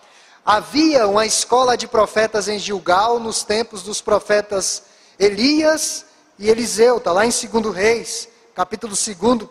Havia 0.45 1.07
uma 1.07 1.25
escola 1.25 1.77
de 1.77 1.87
profetas 1.87 2.47
em 2.47 2.57
Gilgal 2.57 3.19
nos 3.19 3.43
tempos 3.43 3.83
dos 3.83 4.01
profetas 4.01 4.83
Elias 5.19 6.05
e 6.39 6.49
Eliseu. 6.49 6.97
Está 6.97 7.11
lá 7.11 7.25
em 7.25 7.29
2 7.29 7.75
Reis, 7.75 8.27
capítulo 8.55 8.93
2, 8.93 9.49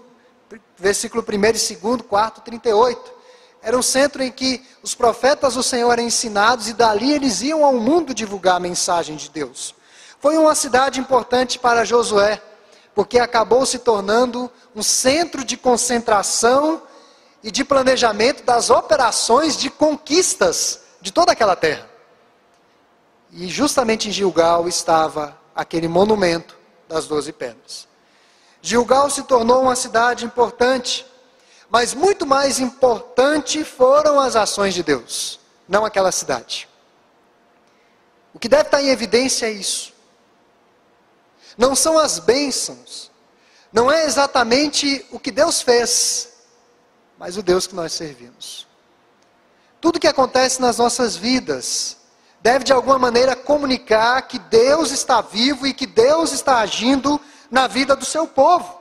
versículo 0.77 1.25
1 1.27 1.73
e 1.73 1.77
2, 1.77 2.03
4, 2.09 2.43
38. 2.43 3.21
Era 3.63 3.77
um 3.77 3.83
centro 3.83 4.23
em 4.23 4.33
que 4.33 4.67
os 4.83 4.95
profetas 4.95 5.55
do 5.55 5.63
Senhor 5.63 5.93
eram 5.93 6.03
ensinados 6.03 6.69
e 6.69 6.73
dali 6.73 7.13
eles 7.13 7.43
iam 7.43 7.65
ao 7.65 7.75
mundo 7.75 8.15
divulgar 8.15 8.57
a 8.57 8.61
mensagem 8.61 9.17
de 9.17 9.29
Deus. 9.29 9.75
Foi 10.19 10.37
uma 10.39 10.55
cidade 10.55 10.99
importante 10.99 11.59
para 11.59 11.85
Josué, 11.85 12.41
porque 12.95 13.19
acabou 13.19 13.65
se 13.67 13.79
tornando 13.79 14.51
um 14.75 14.83
centro 14.83 15.45
de 15.45 15.57
concentração 15.57 16.83
e 17.43 17.51
de 17.51 17.65
planejamento 17.65 18.43
das 18.43 18.71
operações 18.71 19.57
de 19.57 19.71
conquistas 19.71 20.81
de 21.01 21.13
toda 21.13 21.33
aquela 21.33 21.57
terra. 21.57 21.89
E 23.31 23.49
justamente 23.49 24.09
em 24.09 24.13
Gilgal 24.13 24.69
estava 24.69 25.39
aquele 25.55 25.89
monumento 25.89 26.57
das 26.89 27.07
doze 27.07 27.33
pedras. 27.33 27.89
Gilgal 28.61 29.09
se 29.09 29.23
tornou 29.23 29.63
uma 29.63 29.77
cidade 29.77 30.25
importante, 30.25 31.07
mas 31.71 31.95
muito 31.95 32.27
mais 32.27 32.61
importante 32.61 33.65
foram 33.65 34.21
as 34.21 34.37
ações 34.37 34.75
de 34.75 34.83
Deus, 34.83 35.41
não 35.69 35.85
aquela 35.85 36.13
cidade. 36.13 36.69
O 38.35 38.39
que 38.39 38.49
deve 38.49 38.65
estar 38.65 38.83
em 38.83 38.89
evidência 38.89 39.47
é 39.47 39.53
isso 39.53 39.91
não 41.61 41.75
são 41.75 41.99
as 41.99 42.19
bênçãos, 42.19 43.11
não 43.71 43.93
é 43.93 44.07
exatamente 44.07 45.05
o 45.11 45.21
que 45.21 45.31
Deus 45.31 45.61
fez, 45.61 46.30
mas 47.21 47.37
o 47.37 47.43
Deus 47.43 47.67
que 47.67 47.75
nós 47.75 47.93
servimos. 47.93 48.67
Tudo 49.79 50.01
que 50.01 50.07
acontece 50.07 50.59
nas 50.59 50.79
nossas 50.79 51.17
vidas 51.17 51.99
deve 52.41 52.65
de 52.65 52.73
alguma 52.73 52.99
maneira 52.99 53.37
comunicar 53.37 54.23
que 54.23 54.39
Deus 54.39 54.91
está 54.91 55.21
vivo 55.21 55.67
e 55.67 55.75
que 55.75 55.87
Deus 55.87 56.33
está 56.33 56.61
agindo 56.61 57.21
na 57.51 57.67
vida 57.67 57.95
do 57.95 58.07
seu 58.07 58.27
povo. 58.27 58.81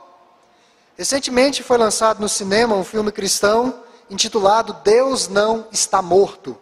Recentemente 0.96 1.62
foi 1.62 1.76
lançado 1.76 2.18
no 2.18 2.30
cinema 2.30 2.74
um 2.74 2.82
filme 2.82 3.12
cristão 3.12 3.82
intitulado 4.08 4.72
Deus 4.82 5.28
não 5.28 5.66
está 5.70 6.00
morto. 6.00 6.58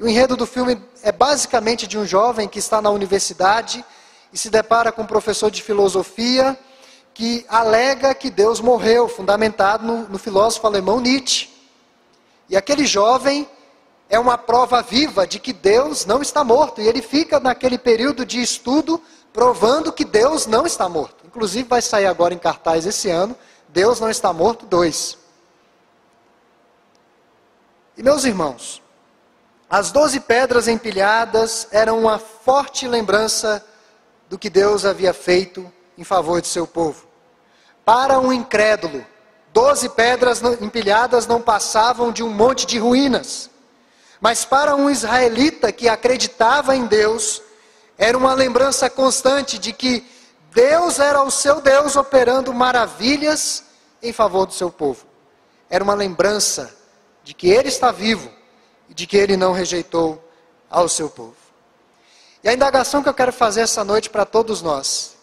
O 0.00 0.08
enredo 0.08 0.36
do 0.36 0.46
filme 0.46 0.82
é 1.02 1.12
basicamente 1.12 1.86
de 1.86 1.98
um 1.98 2.06
jovem 2.06 2.48
que 2.48 2.58
está 2.58 2.80
na 2.80 2.88
universidade 2.88 3.84
e 4.32 4.38
se 4.38 4.48
depara 4.48 4.90
com 4.90 5.02
um 5.02 5.06
professor 5.06 5.50
de 5.50 5.62
filosofia 5.62 6.58
que 7.18 7.44
alega 7.48 8.14
que 8.14 8.30
Deus 8.30 8.60
morreu, 8.60 9.08
fundamentado 9.08 9.84
no, 9.84 10.08
no 10.08 10.18
filósofo 10.20 10.64
alemão 10.68 11.00
Nietzsche. 11.00 11.48
E 12.48 12.56
aquele 12.56 12.86
jovem 12.86 13.50
é 14.08 14.16
uma 14.20 14.38
prova 14.38 14.80
viva 14.82 15.26
de 15.26 15.40
que 15.40 15.52
Deus 15.52 16.06
não 16.06 16.22
está 16.22 16.44
morto. 16.44 16.80
E 16.80 16.86
ele 16.86 17.02
fica 17.02 17.40
naquele 17.40 17.76
período 17.76 18.24
de 18.24 18.40
estudo 18.40 19.02
provando 19.32 19.92
que 19.92 20.04
Deus 20.04 20.46
não 20.46 20.64
está 20.64 20.88
morto. 20.88 21.26
Inclusive 21.26 21.68
vai 21.68 21.82
sair 21.82 22.06
agora 22.06 22.32
em 22.32 22.38
cartaz 22.38 22.86
esse 22.86 23.10
ano, 23.10 23.36
Deus 23.68 23.98
não 23.98 24.08
está 24.08 24.32
morto 24.32 24.64
2. 24.64 25.18
E 27.96 28.02
meus 28.04 28.24
irmãos, 28.24 28.80
as 29.68 29.90
doze 29.90 30.20
pedras 30.20 30.68
empilhadas 30.68 31.66
eram 31.72 31.98
uma 31.98 32.20
forte 32.20 32.86
lembrança 32.86 33.66
do 34.28 34.38
que 34.38 34.48
Deus 34.48 34.84
havia 34.84 35.12
feito 35.12 35.68
em 35.96 36.04
favor 36.04 36.40
de 36.40 36.46
seu 36.46 36.64
povo. 36.64 37.07
Para 37.88 38.20
um 38.20 38.30
incrédulo, 38.30 39.02
doze 39.50 39.88
pedras 39.88 40.42
empilhadas 40.60 41.26
não 41.26 41.40
passavam 41.40 42.12
de 42.12 42.22
um 42.22 42.28
monte 42.28 42.66
de 42.66 42.78
ruínas. 42.78 43.48
Mas 44.20 44.44
para 44.44 44.76
um 44.76 44.90
israelita 44.90 45.72
que 45.72 45.88
acreditava 45.88 46.76
em 46.76 46.84
Deus, 46.84 47.40
era 47.96 48.18
uma 48.18 48.34
lembrança 48.34 48.90
constante 48.90 49.58
de 49.58 49.72
que 49.72 50.06
Deus 50.52 50.98
era 50.98 51.22
o 51.22 51.30
seu 51.30 51.62
Deus 51.62 51.96
operando 51.96 52.52
maravilhas 52.52 53.64
em 54.02 54.12
favor 54.12 54.44
do 54.44 54.52
seu 54.52 54.70
povo. 54.70 55.06
Era 55.70 55.82
uma 55.82 55.94
lembrança 55.94 56.76
de 57.24 57.32
que 57.32 57.48
ele 57.48 57.68
está 57.68 57.90
vivo 57.90 58.30
e 58.90 58.92
de 58.92 59.06
que 59.06 59.16
ele 59.16 59.34
não 59.34 59.52
rejeitou 59.52 60.22
ao 60.68 60.90
seu 60.90 61.08
povo. 61.08 61.36
E 62.44 62.50
a 62.50 62.52
indagação 62.52 63.02
que 63.02 63.08
eu 63.08 63.14
quero 63.14 63.32
fazer 63.32 63.62
essa 63.62 63.82
noite 63.82 64.10
para 64.10 64.26
todos 64.26 64.60
nós. 64.60 65.16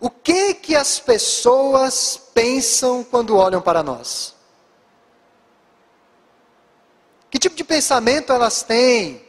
O 0.00 0.08
que 0.08 0.54
que 0.54 0.76
as 0.76 1.00
pessoas 1.00 2.20
pensam 2.32 3.02
quando 3.02 3.36
olham 3.36 3.60
para 3.60 3.82
nós? 3.82 4.34
Que 7.30 7.38
tipo 7.38 7.56
de 7.56 7.64
pensamento 7.64 8.32
elas 8.32 8.62
têm 8.62 9.22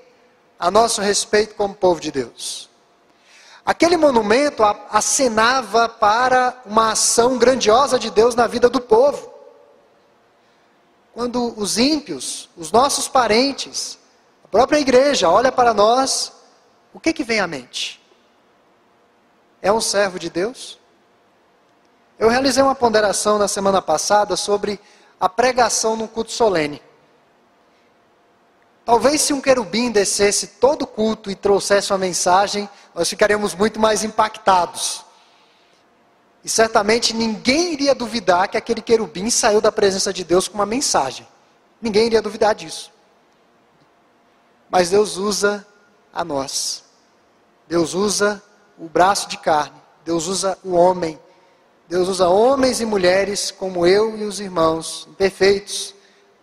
a 0.60 0.70
nosso 0.70 1.02
respeito 1.02 1.56
como 1.56 1.74
povo 1.74 2.00
de 2.00 2.12
Deus? 2.12 2.70
Aquele 3.66 3.98
monumento 3.98 4.64
acenava 4.90 5.90
para 5.90 6.62
uma 6.66 6.92
ação 6.92 7.38
grandiosa 7.38 8.00
de 8.00 8.10
Deus 8.10 8.36
na 8.36 8.48
vida 8.48 8.70
do 8.70 8.80
povo. 8.80 9.34
Quando 11.14 11.54
os 11.60 11.78
ímpios, 11.78 12.50
os 12.56 12.72
nossos 12.72 13.08
parentes, 13.08 13.98
a 14.44 14.48
própria 14.48 14.80
igreja 14.80 15.30
olha 15.30 15.52
para 15.52 15.74
nós, 15.74 16.32
o 16.94 17.00
que, 17.00 17.12
que 17.12 17.24
vem 17.24 17.40
à 17.40 17.48
mente? 17.48 17.99
É 19.62 19.72
um 19.72 19.82
servo 19.82 20.18
de 20.18 20.30
Deus? 20.30 20.80
Eu 22.18 22.30
realizei 22.30 22.62
uma 22.62 22.76
ponderação 22.76 23.38
na 23.38 23.48
semana 23.48 23.82
passada 23.82 24.36
sobre 24.36 24.80
a 25.20 25.28
pregação 25.30 25.96
num 25.96 26.08
culto 26.08 26.32
solene. 26.32 26.82
Talvez 28.86 29.22
se 29.22 29.34
um 29.34 29.40
querubim 29.40 29.92
descesse 29.92 30.48
todo 30.48 30.82
o 30.82 30.88
culto 30.88 31.30
e 31.30 31.36
trouxesse 31.36 31.92
uma 31.92 32.00
mensagem, 32.00 32.68
nós 32.94 33.08
ficaríamos 33.08 33.54
muito 33.54 33.80
mais 33.80 34.04
impactados. 34.04 35.06
E 36.44 36.50
certamente 36.50 37.14
ninguém 37.14 37.74
iria 37.74 37.94
duvidar 37.94 38.48
que 38.48 38.58
aquele 38.58 38.82
querubim 38.82 39.30
saiu 39.30 39.62
da 39.62 39.72
presença 39.72 40.12
de 40.12 40.24
Deus 40.24 40.48
com 40.48 40.56
uma 40.56 40.66
mensagem. 40.66 41.28
Ninguém 41.82 42.08
iria 42.08 42.22
duvidar 42.22 42.56
disso. 42.56 42.92
Mas 44.70 44.90
Deus 44.90 45.18
usa 45.18 45.66
a 46.14 46.24
nós. 46.24 46.84
Deus 47.68 47.94
usa 47.94 48.42
o 48.80 48.88
braço 48.88 49.28
de 49.28 49.38
carne. 49.38 49.80
Deus 50.06 50.28
usa 50.28 50.58
o 50.64 50.74
homem. 50.74 51.20
Deus 51.88 52.08
usa 52.08 52.30
homens 52.30 52.80
e 52.80 52.86
mulheres 52.86 53.52
como 53.52 53.86
eu 53.86 54.18
e 54.18 54.24
os 54.24 54.40
irmãos, 54.40 55.08
imperfeitos, 55.10 55.94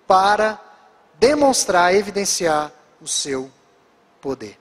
para 0.06 0.60
demonstrar, 1.18 1.94
evidenciar 1.94 2.72
o 3.00 3.08
seu 3.08 3.50
poder. 4.20 4.58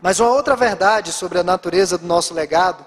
Mas 0.00 0.18
uma 0.18 0.30
outra 0.30 0.56
verdade 0.56 1.12
sobre 1.12 1.38
a 1.38 1.44
natureza 1.44 1.96
do 1.96 2.06
nosso 2.06 2.34
legado, 2.34 2.84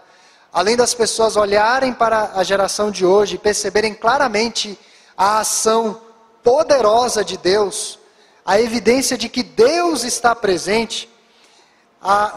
além 0.52 0.76
das 0.76 0.94
pessoas 0.94 1.38
olharem 1.38 1.94
para 1.94 2.32
a 2.36 2.44
geração 2.44 2.92
de 2.92 3.06
hoje 3.06 3.36
e 3.36 3.40
perceberem 3.40 3.94
claramente 3.94 4.78
a 5.16 5.40
ação 5.40 6.02
poderosa 6.44 7.24
de 7.24 7.38
Deus, 7.38 8.00
a 8.46 8.60
evidência 8.60 9.18
de 9.18 9.30
que 9.30 9.44
Deus 9.44 10.04
está 10.04 10.36
presente, 10.36 11.10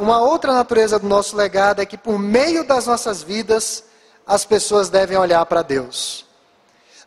uma 0.00 0.20
outra 0.20 0.52
natureza 0.52 0.98
do 0.98 1.06
nosso 1.06 1.36
legado 1.36 1.80
é 1.80 1.86
que 1.86 1.98
por 1.98 2.18
meio 2.18 2.64
das 2.64 2.86
nossas 2.86 3.22
vidas, 3.22 3.84
as 4.26 4.44
pessoas 4.44 4.88
devem 4.88 5.16
olhar 5.16 5.44
para 5.46 5.62
Deus 5.62 6.28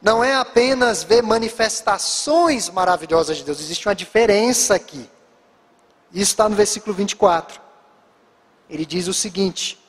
não 0.02 0.24
é 0.24 0.34
apenas 0.34 1.04
ver 1.04 1.22
manifestações 1.22 2.70
maravilhosas 2.70 3.38
de 3.38 3.44
Deus, 3.44 3.60
existe 3.60 3.88
uma 3.88 3.94
diferença 3.94 4.74
aqui. 4.74 5.08
Isso 6.12 6.32
está 6.32 6.50
no 6.50 6.56
versículo 6.56 6.96
24. 6.96 7.62
Ele 8.70 8.86
diz 8.86 9.08
o 9.08 9.14
seguinte: 9.14 9.80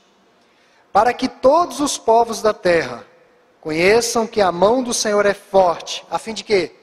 Para 0.93 1.15
que 1.15 1.29
todos 1.29 1.81
os 1.81 1.97
povos 1.97 2.43
da 2.43 2.53
terra 2.53 3.07
conheçam 3.61 4.27
que 4.27 4.41
a 4.41 4.53
mão 4.53 4.83
do 4.83 4.93
Senhor 4.93 5.25
é 5.25 5.35
forte, 5.35 6.05
a 6.11 6.19
fim 6.19 6.35
de 6.35 6.45
quê? 6.45 6.77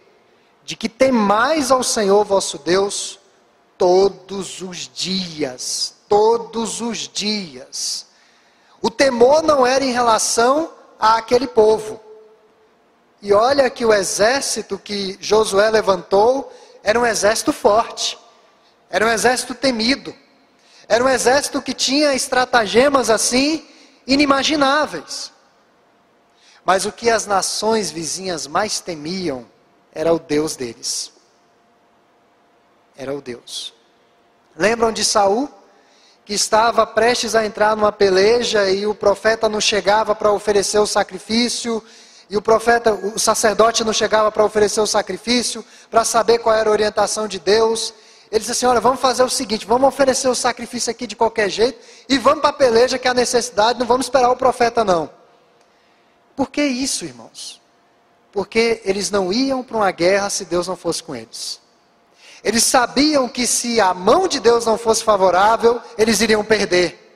De 0.64 0.76
que 0.76 0.90
temais 0.90 1.72
ao 1.72 1.84
Senhor 1.84 2.26
vosso 2.26 2.58
Deus 2.58 3.19
todos 3.80 4.62
os 4.62 4.92
dias. 4.94 5.96
Todos 6.10 6.82
os 6.82 7.08
dias. 7.08 8.06
O 8.82 8.92
temor 8.92 9.42
não 9.42 9.66
era 9.66 9.84
em 9.84 9.92
relação 9.92 10.72
àquele 11.00 11.48
povo. 11.48 12.00
E 13.22 13.34
olha 13.34 13.70
que 13.70 13.86
o 13.86 13.94
exército 13.94 14.78
que 14.78 15.18
Josué 15.22 15.70
levantou 15.70 16.52
era 16.84 17.00
um 17.00 17.06
exército 17.06 17.52
forte, 17.52 18.18
era 18.90 19.06
um 19.06 19.10
exército 19.10 19.54
temido, 19.54 20.16
era 20.88 21.04
um 21.04 21.10
exército 21.10 21.62
que 21.62 21.74
tinha 21.74 22.14
estratagemas 22.14 23.10
assim 23.10 23.68
inimagináveis. 24.08 25.32
Mas 26.64 26.86
o 26.86 26.92
que 26.92 27.10
as 27.10 27.26
nações 27.26 27.92
vizinhas 27.92 28.48
mais 28.48 28.80
temiam 28.80 29.46
era 29.94 30.14
o 30.14 30.20
Deus 30.20 30.56
deles. 30.56 31.12
Era 33.00 33.16
o 33.16 33.22
Deus. 33.22 33.74
Lembram 34.58 34.92
de 34.92 35.06
Saul? 35.06 35.50
Que 36.26 36.34
estava 36.34 36.86
prestes 36.86 37.34
a 37.34 37.46
entrar 37.46 37.74
numa 37.74 37.94
peleja 37.94 38.70
e 38.70 38.86
o 38.86 38.94
profeta 38.94 39.48
não 39.48 39.62
chegava 39.62 40.14
para 40.14 40.34
oferecer 40.34 40.80
o 40.80 40.86
sacrifício 40.86 41.82
e 42.30 42.36
o 42.36 42.42
profeta, 42.42 42.94
o 42.94 43.18
sacerdote 43.18 43.86
não 43.86 43.94
chegava 43.94 44.30
para 44.30 44.44
oferecer 44.44 44.82
o 44.82 44.86
sacrifício, 44.86 45.64
para 45.90 46.04
saber 46.04 46.40
qual 46.40 46.54
era 46.54 46.70
a 46.70 46.72
orientação 46.74 47.26
de 47.26 47.40
Deus. 47.40 47.94
Ele 48.30 48.42
disse 48.42 48.52
assim: 48.52 48.66
Olha, 48.66 48.82
vamos 48.82 49.00
fazer 49.00 49.24
o 49.24 49.30
seguinte: 49.30 49.66
vamos 49.66 49.88
oferecer 49.88 50.28
o 50.28 50.36
sacrifício 50.36 50.92
aqui 50.92 51.08
de 51.08 51.16
qualquer 51.16 51.50
jeito 51.50 51.80
e 52.10 52.18
vamos 52.18 52.42
para 52.42 52.50
a 52.50 52.54
peleja, 52.54 53.00
que 53.00 53.08
a 53.08 53.14
necessidade, 53.14 53.80
não 53.80 53.88
vamos 53.88 54.08
esperar 54.08 54.30
o 54.30 54.36
profeta, 54.36 54.84
não. 54.84 55.10
Por 56.36 56.52
que 56.52 56.62
isso, 56.62 57.06
irmãos? 57.06 57.62
Porque 58.30 58.82
eles 58.84 59.10
não 59.10 59.32
iam 59.32 59.64
para 59.64 59.78
uma 59.78 59.92
guerra 59.92 60.30
se 60.30 60.44
Deus 60.44 60.68
não 60.68 60.76
fosse 60.76 61.02
com 61.02 61.16
eles. 61.16 61.62
Eles 62.44 62.64
sabiam 62.64 63.28
que 63.28 63.46
se 63.46 63.82
a 63.82 63.94
mão 63.94 64.28
de 64.28 64.40
Deus 64.40 64.66
não 64.66 64.78
fosse 64.78 65.04
favorável, 65.04 65.82
eles 65.98 66.22
iriam 66.22 66.44
perder. 66.44 67.08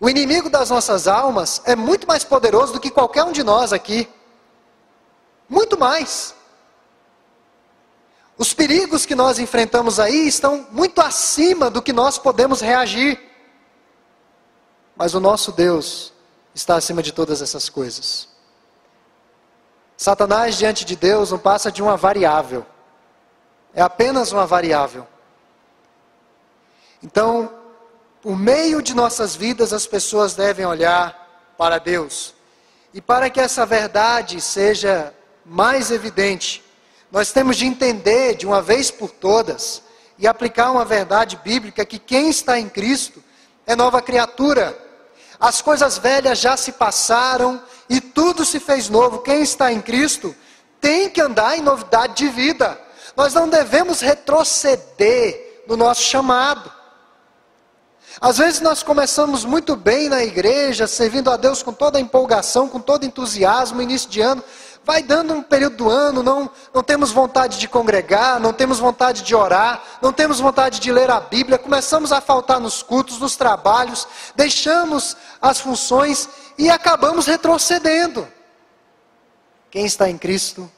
O 0.00 0.08
inimigo 0.08 0.50
das 0.50 0.70
nossas 0.70 1.06
almas 1.06 1.62
é 1.64 1.74
muito 1.74 2.06
mais 2.06 2.24
poderoso 2.24 2.72
do 2.72 2.80
que 2.80 2.90
qualquer 2.90 3.24
um 3.24 3.32
de 3.32 3.42
nós 3.42 3.72
aqui. 3.72 4.08
Muito 5.48 5.78
mais. 5.78 6.34
Os 8.38 8.52
perigos 8.52 9.06
que 9.06 9.14
nós 9.14 9.38
enfrentamos 9.38 9.98
aí 9.98 10.28
estão 10.28 10.66
muito 10.70 11.00
acima 11.00 11.70
do 11.70 11.80
que 11.80 11.92
nós 11.92 12.18
podemos 12.18 12.60
reagir. 12.60 13.18
Mas 14.94 15.14
o 15.14 15.20
nosso 15.20 15.52
Deus 15.52 16.12
está 16.54 16.76
acima 16.76 17.02
de 17.02 17.12
todas 17.12 17.40
essas 17.40 17.68
coisas. 17.68 18.28
Satanás 19.96 20.56
diante 20.56 20.84
de 20.84 20.94
Deus 20.94 21.30
não 21.30 21.38
passa 21.38 21.72
de 21.72 21.82
uma 21.82 21.96
variável. 21.96 22.66
É 23.76 23.82
apenas 23.82 24.32
uma 24.32 24.46
variável. 24.46 25.06
Então, 27.02 27.52
por 28.22 28.34
meio 28.34 28.80
de 28.80 28.94
nossas 28.94 29.36
vidas, 29.36 29.70
as 29.70 29.86
pessoas 29.86 30.34
devem 30.34 30.64
olhar 30.64 31.54
para 31.58 31.78
Deus. 31.78 32.34
E 32.94 33.02
para 33.02 33.28
que 33.28 33.38
essa 33.38 33.66
verdade 33.66 34.40
seja 34.40 35.12
mais 35.44 35.90
evidente, 35.90 36.64
nós 37.12 37.32
temos 37.32 37.58
de 37.58 37.66
entender 37.66 38.34
de 38.34 38.46
uma 38.46 38.62
vez 38.62 38.90
por 38.90 39.10
todas 39.10 39.82
e 40.18 40.26
aplicar 40.26 40.70
uma 40.70 40.84
verdade 40.84 41.38
bíblica 41.44 41.84
que 41.84 41.98
quem 41.98 42.30
está 42.30 42.58
em 42.58 42.70
Cristo 42.70 43.22
é 43.66 43.76
nova 43.76 44.00
criatura. 44.00 44.74
As 45.38 45.60
coisas 45.60 45.98
velhas 45.98 46.38
já 46.38 46.56
se 46.56 46.72
passaram 46.72 47.62
e 47.90 48.00
tudo 48.00 48.42
se 48.42 48.58
fez 48.58 48.88
novo. 48.88 49.18
Quem 49.18 49.42
está 49.42 49.70
em 49.70 49.82
Cristo 49.82 50.34
tem 50.80 51.10
que 51.10 51.20
andar 51.20 51.58
em 51.58 51.60
novidade 51.60 52.14
de 52.14 52.28
vida. 52.30 52.85
Nós 53.16 53.32
não 53.32 53.48
devemos 53.48 54.00
retroceder 54.00 55.62
no 55.66 55.76
nosso 55.76 56.02
chamado. 56.02 56.70
Às 58.20 58.38
vezes 58.38 58.60
nós 58.60 58.82
começamos 58.82 59.44
muito 59.44 59.76
bem 59.76 60.08
na 60.08 60.22
igreja, 60.22 60.86
servindo 60.86 61.30
a 61.30 61.36
Deus 61.36 61.62
com 61.62 61.72
toda 61.72 61.98
a 61.98 62.00
empolgação, 62.00 62.68
com 62.68 62.80
todo 62.80 63.04
entusiasmo, 63.04 63.82
início 63.82 64.08
de 64.08 64.20
ano. 64.20 64.42
Vai 64.84 65.02
dando 65.02 65.34
um 65.34 65.42
período 65.42 65.76
do 65.76 65.90
ano, 65.90 66.22
não, 66.22 66.48
não 66.72 66.82
temos 66.82 67.10
vontade 67.10 67.58
de 67.58 67.66
congregar, 67.66 68.38
não 68.38 68.52
temos 68.52 68.78
vontade 68.78 69.22
de 69.22 69.34
orar, 69.34 69.82
não 70.00 70.12
temos 70.12 70.38
vontade 70.38 70.78
de 70.78 70.92
ler 70.92 71.10
a 71.10 71.20
Bíblia, 71.20 71.58
começamos 71.58 72.12
a 72.12 72.20
faltar 72.20 72.60
nos 72.60 72.82
cultos, 72.82 73.18
nos 73.18 73.36
trabalhos, 73.36 74.06
deixamos 74.34 75.16
as 75.42 75.58
funções 75.58 76.28
e 76.56 76.70
acabamos 76.70 77.26
retrocedendo. 77.26 78.28
Quem 79.70 79.84
está 79.84 80.08
em 80.08 80.16
Cristo, 80.16 80.70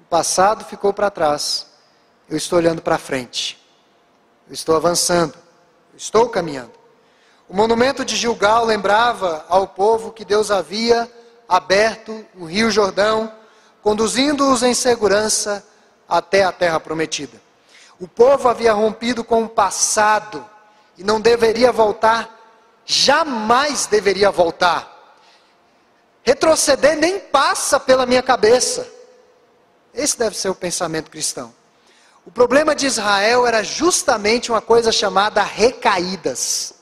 o 0.00 0.04
passado 0.04 0.64
ficou 0.64 0.92
para 0.92 1.10
trás, 1.10 1.66
eu 2.30 2.36
estou 2.36 2.58
olhando 2.58 2.80
para 2.80 2.96
frente, 2.96 3.60
eu 4.46 4.54
estou 4.54 4.76
avançando, 4.76 5.34
eu 5.92 5.96
estou 5.96 6.28
caminhando. 6.28 6.70
O 7.48 7.56
monumento 7.56 8.04
de 8.04 8.14
Gilgal 8.14 8.64
lembrava 8.64 9.44
ao 9.48 9.66
povo 9.66 10.12
que 10.12 10.24
Deus 10.24 10.52
havia 10.52 11.10
aberto 11.48 12.24
o 12.36 12.44
Rio 12.44 12.70
Jordão, 12.70 13.32
conduzindo-os 13.82 14.62
em 14.62 14.72
segurança 14.72 15.66
até 16.08 16.44
a 16.44 16.52
terra 16.52 16.78
prometida. 16.78 17.42
O 17.98 18.06
povo 18.06 18.48
havia 18.48 18.72
rompido 18.72 19.24
com 19.24 19.42
o 19.42 19.48
passado 19.48 20.46
e 20.96 21.02
não 21.02 21.20
deveria 21.20 21.72
voltar, 21.72 22.38
jamais 22.86 23.86
deveria 23.86 24.30
voltar. 24.30 25.18
Retroceder 26.22 26.96
nem 26.96 27.18
passa 27.18 27.80
pela 27.80 28.06
minha 28.06 28.22
cabeça. 28.22 28.86
Esse 29.92 30.16
deve 30.16 30.36
ser 30.36 30.48
o 30.48 30.54
pensamento 30.54 31.10
cristão. 31.10 31.52
O 32.30 32.32
problema 32.32 32.74
de 32.74 32.86
Israel 32.86 33.46
era 33.46 33.62
justamente 33.62 34.50
uma 34.50 34.62
coisa 34.62 34.90
chamada 34.90 35.42
recaídas. 35.42 36.72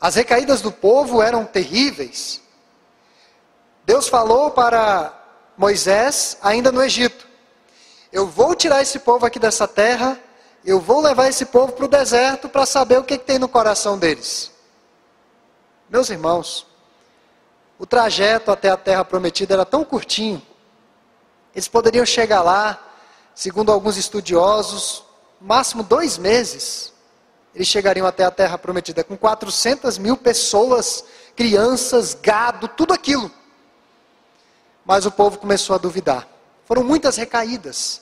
As 0.00 0.16
recaídas 0.16 0.60
do 0.60 0.72
povo 0.72 1.22
eram 1.22 1.44
terríveis. 1.44 2.42
Deus 3.84 4.08
falou 4.08 4.50
para 4.50 5.14
Moisés, 5.56 6.36
ainda 6.42 6.72
no 6.72 6.82
Egito: 6.82 7.24
Eu 8.10 8.26
vou 8.26 8.56
tirar 8.56 8.82
esse 8.82 8.98
povo 8.98 9.24
aqui 9.24 9.38
dessa 9.38 9.68
terra 9.68 10.18
eu 10.66 10.80
vou 10.80 11.00
levar 11.00 11.28
esse 11.28 11.46
povo 11.46 11.72
para 11.72 11.84
o 11.84 11.88
deserto 11.88 12.48
para 12.48 12.66
saber 12.66 12.98
o 12.98 13.04
que, 13.04 13.16
que 13.16 13.24
tem 13.24 13.38
no 13.38 13.48
coração 13.48 13.96
deles. 13.96 14.50
Meus 15.88 16.10
irmãos, 16.10 16.66
o 17.78 17.86
trajeto 17.86 18.50
até 18.50 18.68
a 18.68 18.76
terra 18.76 19.04
prometida 19.04 19.54
era 19.54 19.64
tão 19.64 19.84
curtinho, 19.84 20.42
eles 21.54 21.68
poderiam 21.68 22.04
chegar 22.04 22.42
lá, 22.42 22.82
segundo 23.36 23.70
alguns 23.70 23.98
estudiosos, 23.98 25.04
máximo 25.38 25.82
dois 25.82 26.16
meses, 26.16 26.90
eles 27.54 27.68
chegariam 27.68 28.06
até 28.06 28.24
a 28.24 28.30
terra 28.30 28.56
prometida, 28.56 29.04
com 29.04 29.16
400 29.16 29.98
mil 29.98 30.16
pessoas, 30.16 31.04
crianças, 31.36 32.14
gado, 32.14 32.66
tudo 32.66 32.94
aquilo. 32.94 33.30
Mas 34.86 35.04
o 35.04 35.10
povo 35.10 35.38
começou 35.38 35.76
a 35.76 35.78
duvidar. 35.78 36.26
Foram 36.64 36.82
muitas 36.82 37.16
recaídas. 37.16 38.00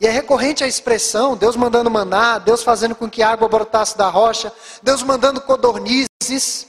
E 0.00 0.06
é 0.06 0.10
recorrente 0.10 0.62
a 0.62 0.68
expressão, 0.68 1.36
Deus 1.36 1.56
mandando 1.56 1.90
maná, 1.90 2.38
Deus 2.38 2.62
fazendo 2.62 2.94
com 2.94 3.10
que 3.10 3.22
a 3.22 3.30
água 3.30 3.48
brotasse 3.48 3.98
da 3.98 4.08
rocha, 4.08 4.52
Deus 4.82 5.02
mandando 5.02 5.40
codornizes. 5.40 6.68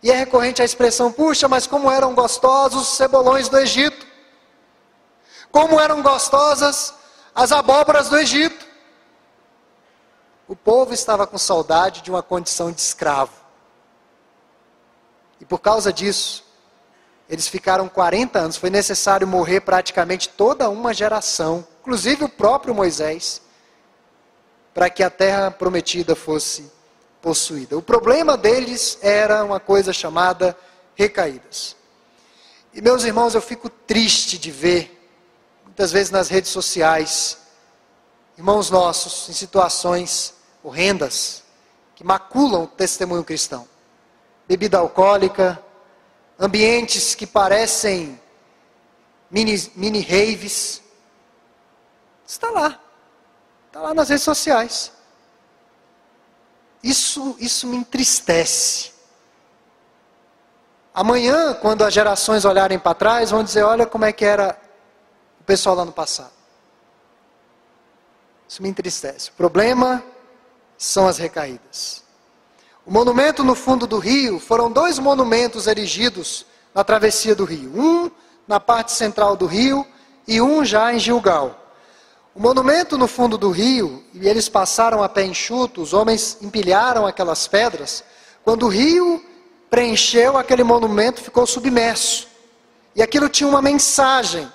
E 0.00 0.10
é 0.10 0.14
recorrente 0.14 0.62
a 0.62 0.64
expressão, 0.64 1.10
puxa, 1.10 1.48
mas 1.48 1.66
como 1.66 1.90
eram 1.90 2.14
gostosos 2.14 2.82
os 2.82 2.96
cebolões 2.96 3.48
do 3.48 3.58
Egito. 3.58 4.05
Como 5.50 5.80
eram 5.80 6.02
gostosas 6.02 6.94
as 7.36 7.52
abóboras 7.52 8.08
do 8.08 8.16
Egito. 8.16 8.66
O 10.48 10.56
povo 10.56 10.94
estava 10.94 11.26
com 11.26 11.36
saudade 11.36 12.00
de 12.00 12.10
uma 12.10 12.22
condição 12.22 12.72
de 12.72 12.80
escravo. 12.80 13.34
E 15.38 15.44
por 15.44 15.58
causa 15.58 15.92
disso, 15.92 16.42
eles 17.28 17.46
ficaram 17.46 17.90
40 17.90 18.38
anos, 18.38 18.56
foi 18.56 18.70
necessário 18.70 19.26
morrer 19.26 19.60
praticamente 19.60 20.30
toda 20.30 20.70
uma 20.70 20.94
geração, 20.94 21.66
inclusive 21.80 22.24
o 22.24 22.28
próprio 22.28 22.74
Moisés, 22.74 23.42
para 24.72 24.88
que 24.88 25.02
a 25.02 25.10
terra 25.10 25.50
prometida 25.50 26.16
fosse 26.16 26.72
possuída. 27.20 27.76
O 27.76 27.82
problema 27.82 28.34
deles 28.34 28.98
era 29.02 29.44
uma 29.44 29.60
coisa 29.60 29.92
chamada 29.92 30.56
recaídas. 30.94 31.76
E 32.72 32.80
meus 32.80 33.04
irmãos, 33.04 33.34
eu 33.34 33.42
fico 33.42 33.68
triste 33.68 34.38
de 34.38 34.50
ver, 34.50 34.95
muitas 35.76 35.92
vezes 35.92 36.10
nas 36.10 36.30
redes 36.30 36.50
sociais, 36.50 37.36
irmãos 38.38 38.70
nossos 38.70 39.28
em 39.28 39.34
situações 39.34 40.32
horrendas, 40.62 41.42
que 41.94 42.02
maculam 42.02 42.62
o 42.62 42.66
testemunho 42.66 43.22
cristão. 43.22 43.68
Bebida 44.48 44.78
alcoólica, 44.78 45.62
ambientes 46.38 47.14
que 47.14 47.26
parecem 47.26 48.18
mini, 49.30 49.70
mini 49.76 50.00
raves. 50.00 50.80
Está 52.26 52.48
lá. 52.48 52.80
Está 53.66 53.80
lá 53.82 53.92
nas 53.92 54.08
redes 54.08 54.24
sociais. 54.24 54.90
Isso, 56.82 57.36
isso 57.38 57.66
me 57.66 57.76
entristece. 57.76 58.92
Amanhã, 60.94 61.52
quando 61.52 61.84
as 61.84 61.92
gerações 61.92 62.46
olharem 62.46 62.78
para 62.78 62.94
trás, 62.94 63.30
vão 63.30 63.44
dizer: 63.44 63.62
olha 63.62 63.84
como 63.84 64.06
é 64.06 64.12
que 64.12 64.24
era 64.24 64.64
pessoal 65.46 65.76
lá 65.76 65.84
no 65.84 65.92
passado. 65.92 66.32
Isso 68.48 68.62
me 68.62 68.68
entristece. 68.68 69.30
O 69.30 69.32
problema 69.34 70.02
são 70.76 71.06
as 71.06 71.18
recaídas. 71.18 72.04
O 72.84 72.92
monumento 72.92 73.42
no 73.42 73.54
fundo 73.54 73.86
do 73.86 73.98
rio 73.98 74.38
foram 74.38 74.70
dois 74.70 74.98
monumentos 74.98 75.66
erigidos 75.66 76.46
na 76.74 76.84
travessia 76.84 77.34
do 77.34 77.44
rio. 77.44 77.72
Um 77.74 78.10
na 78.46 78.60
parte 78.60 78.92
central 78.92 79.36
do 79.36 79.46
rio 79.46 79.86
e 80.26 80.40
um 80.40 80.64
já 80.64 80.92
em 80.92 80.98
Gilgal. 80.98 81.62
O 82.34 82.40
monumento 82.40 82.98
no 82.98 83.08
fundo 83.08 83.38
do 83.38 83.50
rio, 83.50 84.04
e 84.12 84.28
eles 84.28 84.48
passaram 84.48 85.02
a 85.02 85.08
pé 85.08 85.24
enxuto, 85.24 85.80
os 85.80 85.94
homens 85.94 86.36
empilharam 86.42 87.06
aquelas 87.06 87.48
pedras. 87.48 88.04
Quando 88.44 88.66
o 88.66 88.68
rio 88.68 89.24
preencheu, 89.70 90.36
aquele 90.36 90.62
monumento 90.62 91.22
ficou 91.22 91.46
submerso. 91.46 92.28
E 92.94 93.02
aquilo 93.02 93.28
tinha 93.28 93.48
uma 93.48 93.62
mensagem. 93.62 94.50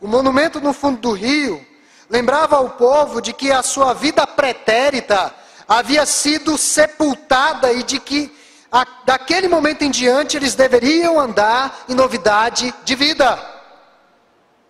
O 0.00 0.06
monumento 0.06 0.60
no 0.60 0.72
fundo 0.72 1.00
do 1.00 1.12
rio 1.12 1.64
lembrava 2.08 2.56
ao 2.56 2.70
povo 2.70 3.20
de 3.20 3.32
que 3.32 3.50
a 3.50 3.62
sua 3.62 3.94
vida 3.94 4.26
pretérita 4.26 5.34
havia 5.66 6.04
sido 6.06 6.56
sepultada 6.56 7.72
e 7.72 7.82
de 7.82 7.98
que 7.98 8.34
a, 8.70 8.86
daquele 9.04 9.48
momento 9.48 9.82
em 9.82 9.90
diante 9.90 10.36
eles 10.36 10.54
deveriam 10.54 11.18
andar 11.18 11.84
em 11.88 11.94
novidade 11.94 12.74
de 12.84 12.94
vida. 12.94 13.38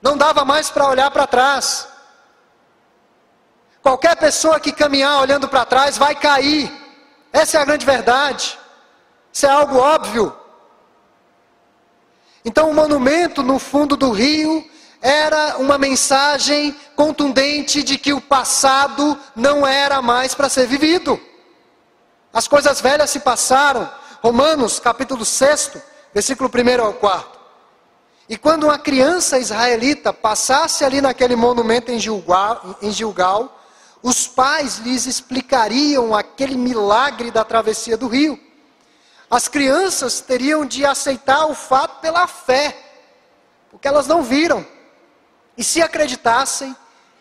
Não 0.00 0.16
dava 0.16 0.44
mais 0.44 0.70
para 0.70 0.86
olhar 0.86 1.10
para 1.10 1.26
trás. 1.26 1.88
Qualquer 3.82 4.16
pessoa 4.16 4.60
que 4.60 4.72
caminhar 4.72 5.20
olhando 5.20 5.48
para 5.48 5.64
trás 5.64 5.98
vai 5.98 6.14
cair. 6.14 6.70
Essa 7.32 7.58
é 7.58 7.60
a 7.60 7.64
grande 7.64 7.84
verdade. 7.84 8.58
Isso 9.32 9.46
é 9.46 9.50
algo 9.50 9.76
óbvio. 9.76 10.34
Então, 12.44 12.70
o 12.70 12.74
monumento 12.74 13.42
no 13.42 13.58
fundo 13.58 13.96
do 13.96 14.12
rio 14.12 14.64
era 15.06 15.58
uma 15.58 15.78
mensagem 15.78 16.76
contundente 16.96 17.80
de 17.84 17.96
que 17.96 18.12
o 18.12 18.20
passado 18.20 19.16
não 19.36 19.64
era 19.64 20.02
mais 20.02 20.34
para 20.34 20.48
ser 20.48 20.66
vivido. 20.66 21.20
As 22.32 22.48
coisas 22.48 22.80
velhas 22.80 23.10
se 23.10 23.20
passaram. 23.20 23.88
Romanos, 24.20 24.80
capítulo 24.80 25.24
6, 25.24 25.76
versículo 26.12 26.50
1 26.52 26.84
ao 26.84 26.92
4. 26.94 27.38
E 28.28 28.36
quando 28.36 28.64
uma 28.64 28.80
criança 28.80 29.38
israelita 29.38 30.12
passasse 30.12 30.84
ali 30.84 31.00
naquele 31.00 31.36
monumento 31.36 31.92
em 31.92 32.00
Gilgal, 32.00 32.76
em 32.82 32.90
Gilgal, 32.90 33.62
os 34.02 34.26
pais 34.26 34.78
lhes 34.78 35.06
explicariam 35.06 36.16
aquele 36.16 36.56
milagre 36.56 37.30
da 37.30 37.44
travessia 37.44 37.96
do 37.96 38.08
rio. 38.08 38.36
As 39.30 39.46
crianças 39.46 40.20
teriam 40.20 40.66
de 40.66 40.84
aceitar 40.84 41.46
o 41.46 41.54
fato 41.54 42.00
pela 42.00 42.26
fé, 42.26 42.76
porque 43.70 43.86
elas 43.86 44.08
não 44.08 44.20
viram. 44.20 44.66
E 45.56 45.64
se 45.64 45.80
acreditassem, 45.80 46.76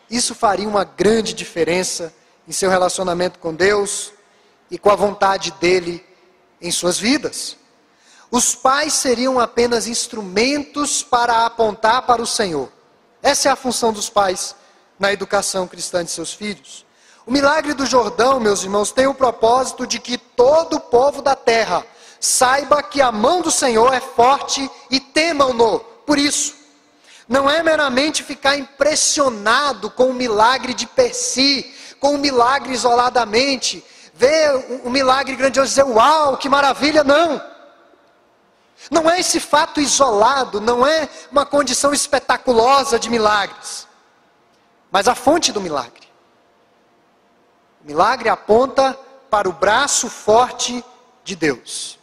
isso 0.10 0.36
faria 0.36 0.68
uma 0.68 0.84
grande 0.84 1.34
diferença 1.34 2.14
em 2.48 2.52
seu 2.52 2.70
relacionamento 2.70 3.40
com 3.40 3.54
Deus 3.54 4.12
e 4.70 4.78
com 4.78 4.90
a 4.90 4.96
vontade 4.96 5.52
dele 5.54 6.06
em 6.62 6.72
suas 6.72 7.00
vidas. 7.00 7.58
Os 8.30 8.54
pais 8.56 8.94
seriam 8.94 9.40
apenas 9.40 9.88
instrumentos 9.88 11.02
para 11.02 11.46
apontar 11.46 12.02
para 12.04 12.22
o 12.22 12.28
Senhor. 12.28 12.70
Essa 13.22 13.50
é 13.50 13.52
a 13.52 13.56
função 13.56 13.94
dos 13.94 14.10
pais 14.10 14.56
na 15.00 15.12
educação 15.12 15.68
cristã 15.68 16.04
de 16.04 16.12
seus 16.12 16.34
filhos. 16.34 16.86
O 17.26 17.32
milagre 17.32 17.74
do 17.74 17.86
Jordão, 17.86 18.40
meus 18.40 18.64
irmãos, 18.64 18.92
tem 18.92 19.08
o 19.08 19.14
propósito 19.14 19.88
de 19.88 20.00
que 20.00 20.18
todo 20.18 20.76
o 20.76 20.80
povo 20.80 21.22
da 21.22 21.36
terra 21.36 21.86
saiba 22.20 22.84
que 22.84 23.02
a 23.02 23.12
mão 23.12 23.42
do 23.42 23.52
Senhor 23.52 23.94
é 23.94 24.00
forte 24.00 24.70
e 24.92 25.00
temam-no. 25.00 25.80
Por 25.80 26.18
isso, 26.18 26.55
não 27.28 27.50
é 27.50 27.64
meramente 27.64 28.24
ficar 28.24 28.56
impressionado 28.56 29.90
com 29.90 30.10
o 30.10 30.14
milagre 30.14 30.74
de 30.74 30.86
per 30.86 31.14
si, 31.14 31.74
com 32.00 32.16
o 32.16 32.18
milagre 32.18 32.74
isoladamente, 32.74 33.84
ver 34.14 34.82
um 34.84 34.90
milagre 34.90 35.36
grandioso 35.36 35.68
e 35.68 35.70
dizer, 35.70 35.84
uau, 35.84 36.38
que 36.38 36.48
maravilha, 36.48 37.04
não. 37.04 37.42
Não 38.92 39.10
é 39.10 39.20
esse 39.20 39.40
fato 39.40 39.82
isolado, 39.82 40.62
não 40.62 40.86
é 40.86 41.10
uma 41.32 41.46
condição 41.46 41.94
espetaculosa 41.94 43.00
de 43.00 43.10
milagres, 43.10 43.88
mas 44.92 45.08
a 45.08 45.16
fonte 45.16 45.52
do 45.52 45.60
milagre. 45.60 46.08
O 47.84 47.88
milagre 47.88 48.30
aponta 48.30 48.98
para 49.30 49.50
o 49.50 49.54
braço 49.54 50.10
forte 50.10 50.84
de 51.24 51.36
Deus. 51.36 51.98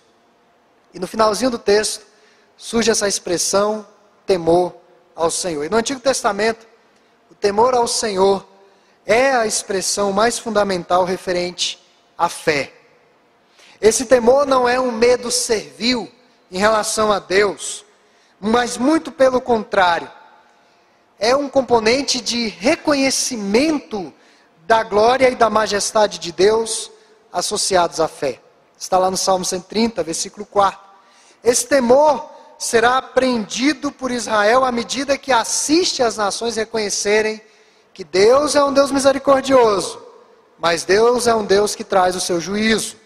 E 0.92 0.98
no 0.98 1.06
finalzinho 1.06 1.50
do 1.50 1.58
texto 1.58 2.04
surge 2.56 2.90
essa 2.90 3.06
expressão 3.06 3.86
temor 4.26 4.81
ao 5.14 5.30
Senhor. 5.30 5.64
E 5.64 5.68
no 5.68 5.76
Antigo 5.76 6.00
Testamento, 6.00 6.66
o 7.30 7.34
temor 7.34 7.74
ao 7.74 7.86
Senhor 7.86 8.46
é 9.04 9.32
a 9.32 9.46
expressão 9.46 10.12
mais 10.12 10.38
fundamental 10.38 11.04
referente 11.04 11.82
à 12.16 12.28
fé. 12.28 12.72
Esse 13.80 14.04
temor 14.04 14.46
não 14.46 14.68
é 14.68 14.78
um 14.78 14.92
medo 14.92 15.30
servil 15.30 16.10
em 16.50 16.58
relação 16.58 17.10
a 17.10 17.18
Deus, 17.18 17.84
mas 18.40 18.76
muito 18.78 19.10
pelo 19.10 19.40
contrário. 19.40 20.10
É 21.18 21.34
um 21.34 21.48
componente 21.48 22.20
de 22.20 22.48
reconhecimento 22.48 24.12
da 24.66 24.82
glória 24.82 25.28
e 25.28 25.34
da 25.34 25.50
majestade 25.50 26.18
de 26.18 26.32
Deus 26.32 26.90
associados 27.32 28.00
à 28.00 28.06
fé. 28.06 28.40
Está 28.78 28.98
lá 28.98 29.10
no 29.10 29.16
Salmo 29.16 29.44
130, 29.44 30.02
versículo 30.02 30.44
4. 30.46 30.78
Esse 31.42 31.66
temor 31.66 32.31
será 32.62 32.98
aprendido 32.98 33.90
por 33.90 34.12
Israel 34.12 34.64
à 34.64 34.70
medida 34.70 35.18
que 35.18 35.32
assiste 35.32 36.00
as 36.00 36.16
nações 36.16 36.54
reconhecerem 36.54 37.42
que 37.92 38.04
Deus 38.04 38.54
é 38.54 38.62
um 38.62 38.72
Deus 38.72 38.92
misericordioso, 38.92 40.00
mas 40.60 40.84
Deus 40.84 41.26
é 41.26 41.34
um 41.34 41.44
Deus 41.44 41.74
que 41.74 41.82
traz 41.82 42.14
o 42.14 42.20
seu 42.20 42.40
juízo. 42.40 42.96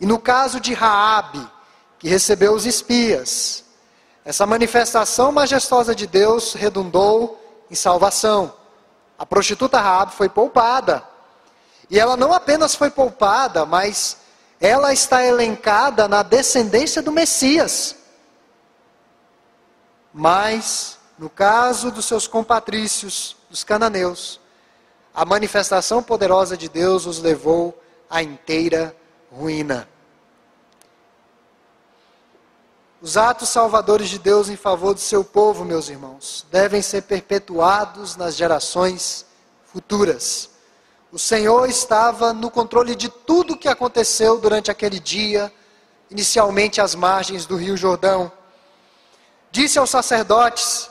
E 0.00 0.06
no 0.06 0.18
caso 0.18 0.58
de 0.58 0.72
Raabe, 0.72 1.46
que 1.98 2.08
recebeu 2.08 2.54
os 2.54 2.64
espias, 2.64 3.62
essa 4.24 4.46
manifestação 4.46 5.30
majestosa 5.30 5.94
de 5.94 6.06
Deus 6.06 6.54
redundou 6.54 7.38
em 7.70 7.74
salvação. 7.74 8.54
A 9.18 9.26
prostituta 9.26 9.78
Raab 9.78 10.12
foi 10.12 10.30
poupada. 10.30 11.02
E 11.90 12.00
ela 12.00 12.16
não 12.16 12.32
apenas 12.32 12.74
foi 12.74 12.88
poupada, 12.88 13.66
mas 13.66 14.16
ela 14.58 14.94
está 14.94 15.22
elencada 15.22 16.08
na 16.08 16.22
descendência 16.22 17.02
do 17.02 17.12
Messias. 17.12 18.05
Mas, 20.18 20.98
no 21.18 21.28
caso 21.28 21.90
dos 21.90 22.06
seus 22.06 22.26
compatrícios, 22.26 23.36
dos 23.50 23.62
cananeus, 23.62 24.40
a 25.14 25.26
manifestação 25.26 26.02
poderosa 26.02 26.56
de 26.56 26.70
Deus 26.70 27.04
os 27.04 27.18
levou 27.18 27.78
à 28.08 28.22
inteira 28.22 28.96
ruína. 29.30 29.86
Os 33.02 33.18
atos 33.18 33.50
salvadores 33.50 34.08
de 34.08 34.18
Deus 34.18 34.48
em 34.48 34.56
favor 34.56 34.94
do 34.94 35.00
seu 35.00 35.22
povo, 35.22 35.66
meus 35.66 35.90
irmãos, 35.90 36.46
devem 36.50 36.80
ser 36.80 37.02
perpetuados 37.02 38.16
nas 38.16 38.34
gerações 38.34 39.26
futuras. 39.66 40.48
O 41.12 41.18
Senhor 41.18 41.68
estava 41.68 42.32
no 42.32 42.50
controle 42.50 42.94
de 42.94 43.10
tudo 43.10 43.52
o 43.52 43.58
que 43.58 43.68
aconteceu 43.68 44.38
durante 44.38 44.70
aquele 44.70 44.98
dia, 44.98 45.52
inicialmente 46.10 46.80
às 46.80 46.94
margens 46.94 47.44
do 47.44 47.54
Rio 47.54 47.76
Jordão. 47.76 48.32
Disse 49.56 49.78
aos 49.78 49.88
sacerdotes, 49.88 50.90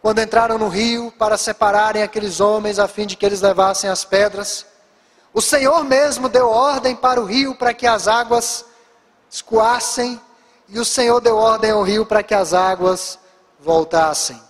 quando 0.00 0.20
entraram 0.20 0.56
no 0.56 0.68
rio, 0.68 1.12
para 1.18 1.36
separarem 1.36 2.04
aqueles 2.04 2.38
homens 2.38 2.78
a 2.78 2.86
fim 2.86 3.04
de 3.04 3.16
que 3.16 3.26
eles 3.26 3.40
levassem 3.40 3.90
as 3.90 4.04
pedras. 4.04 4.64
O 5.34 5.42
Senhor 5.42 5.82
mesmo 5.82 6.28
deu 6.28 6.48
ordem 6.48 6.94
para 6.94 7.20
o 7.20 7.24
rio 7.24 7.56
para 7.56 7.74
que 7.74 7.84
as 7.84 8.06
águas 8.06 8.64
escoassem 9.28 10.20
e 10.68 10.78
o 10.78 10.84
Senhor 10.84 11.20
deu 11.20 11.34
ordem 11.34 11.72
ao 11.72 11.82
rio 11.82 12.06
para 12.06 12.22
que 12.22 12.32
as 12.32 12.54
águas 12.54 13.18
voltassem. 13.58 14.40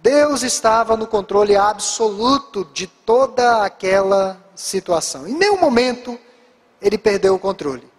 Deus 0.00 0.42
estava 0.42 0.98
no 0.98 1.06
controle 1.06 1.56
absoluto 1.56 2.62
de 2.74 2.86
toda 2.86 3.64
aquela 3.64 4.36
situação. 4.54 5.26
Em 5.26 5.32
nenhum 5.32 5.58
momento 5.58 6.20
ele 6.78 6.98
perdeu 6.98 7.36
o 7.36 7.38
controle. 7.38 7.90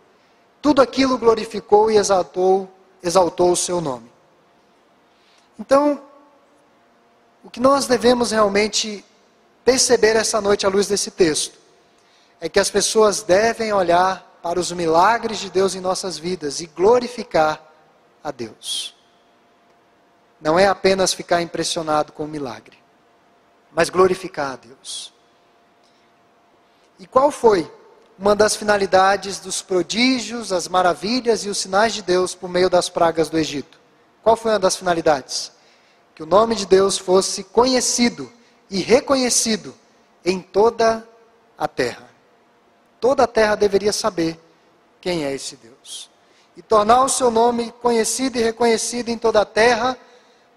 Tudo 0.62 0.84
aquilo 0.84 1.18
glorificou 1.18 1.90
e 1.90 1.98
exaltou, 1.98 2.70
exaltou 3.02 3.52
o 3.52 3.58
seu 3.58 3.82
nome. 3.82 4.17
Então, 5.60 6.02
o 7.44 7.50
que 7.50 7.60
nós 7.60 7.88
devemos 7.88 8.32
realmente 8.32 9.04
perceber 9.64 10.16
essa 10.16 10.40
noite 10.40 10.66
à 10.66 10.70
luz 10.70 10.88
desse 10.88 11.12
texto 11.12 11.58
é 12.40 12.48
que 12.48 12.60
as 12.60 12.70
pessoas 12.70 13.24
devem 13.24 13.74
olhar 13.74 14.40
para 14.42 14.60
os 14.60 14.72
milagres 14.72 15.40
de 15.40 15.50
Deus 15.50 15.76
em 15.76 15.82
nossas 15.82 16.18
vidas 16.18 16.62
e 16.62 16.68
glorificar 16.68 17.62
a 18.24 18.32
Deus. 18.32 18.96
Não 20.40 20.60
é 20.60 20.68
apenas 20.68 21.14
ficar 21.14 21.42
impressionado 21.42 22.14
com 22.14 22.26
o 22.26 22.28
milagre, 22.28 22.78
mas 23.72 23.90
glorificar 23.90 24.54
a 24.54 24.56
Deus. 24.56 25.12
E 27.00 27.08
qual 27.08 27.32
foi 27.32 27.70
uma 28.18 28.36
das 28.36 28.56
finalidades 28.56 29.40
dos 29.40 29.62
prodígios, 29.62 30.52
as 30.52 30.68
maravilhas 30.68 31.44
e 31.46 31.50
os 31.50 31.58
sinais 31.58 31.94
de 31.94 32.02
Deus 32.02 32.34
por 32.36 32.50
meio 32.50 32.70
das 32.70 32.90
pragas 32.90 33.30
do 33.30 33.38
Egito? 33.38 33.80
Qual 34.28 34.36
foi 34.36 34.52
uma 34.52 34.60
das 34.60 34.76
finalidades? 34.76 35.54
Que 36.14 36.22
o 36.22 36.26
nome 36.26 36.54
de 36.54 36.66
Deus 36.66 36.98
fosse 36.98 37.46
conhecido 37.46 38.30
e 38.70 38.82
reconhecido 38.82 39.74
em 40.26 40.42
toda 40.42 41.08
a 41.58 41.66
terra. 41.66 42.10
Toda 43.00 43.24
a 43.24 43.28
terra 43.28 43.56
deveria 43.56 43.94
saber 43.94 44.38
quem 45.00 45.24
é 45.24 45.34
esse 45.34 45.56
Deus. 45.56 46.10
E 46.58 46.62
tornar 46.62 47.06
o 47.06 47.08
seu 47.08 47.32
nome 47.32 47.72
conhecido 47.82 48.38
e 48.38 48.44
reconhecido 48.44 49.08
em 49.08 49.18
toda 49.18 49.40
a 49.40 49.46
terra 49.46 49.98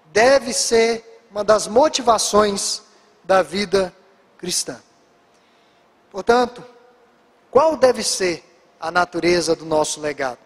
deve 0.07 0.53
ser 0.53 1.23
uma 1.31 1.45
das 1.45 1.69
motivações 1.69 2.83
da 3.23 3.41
vida 3.41 3.95
cristã. 4.37 4.83
Portanto, 6.11 6.65
qual 7.53 7.77
deve 7.77 8.03
ser 8.03 8.43
a 8.81 8.91
natureza 8.91 9.55
do 9.55 9.65
nosso 9.65 10.01
legado? 10.01 10.41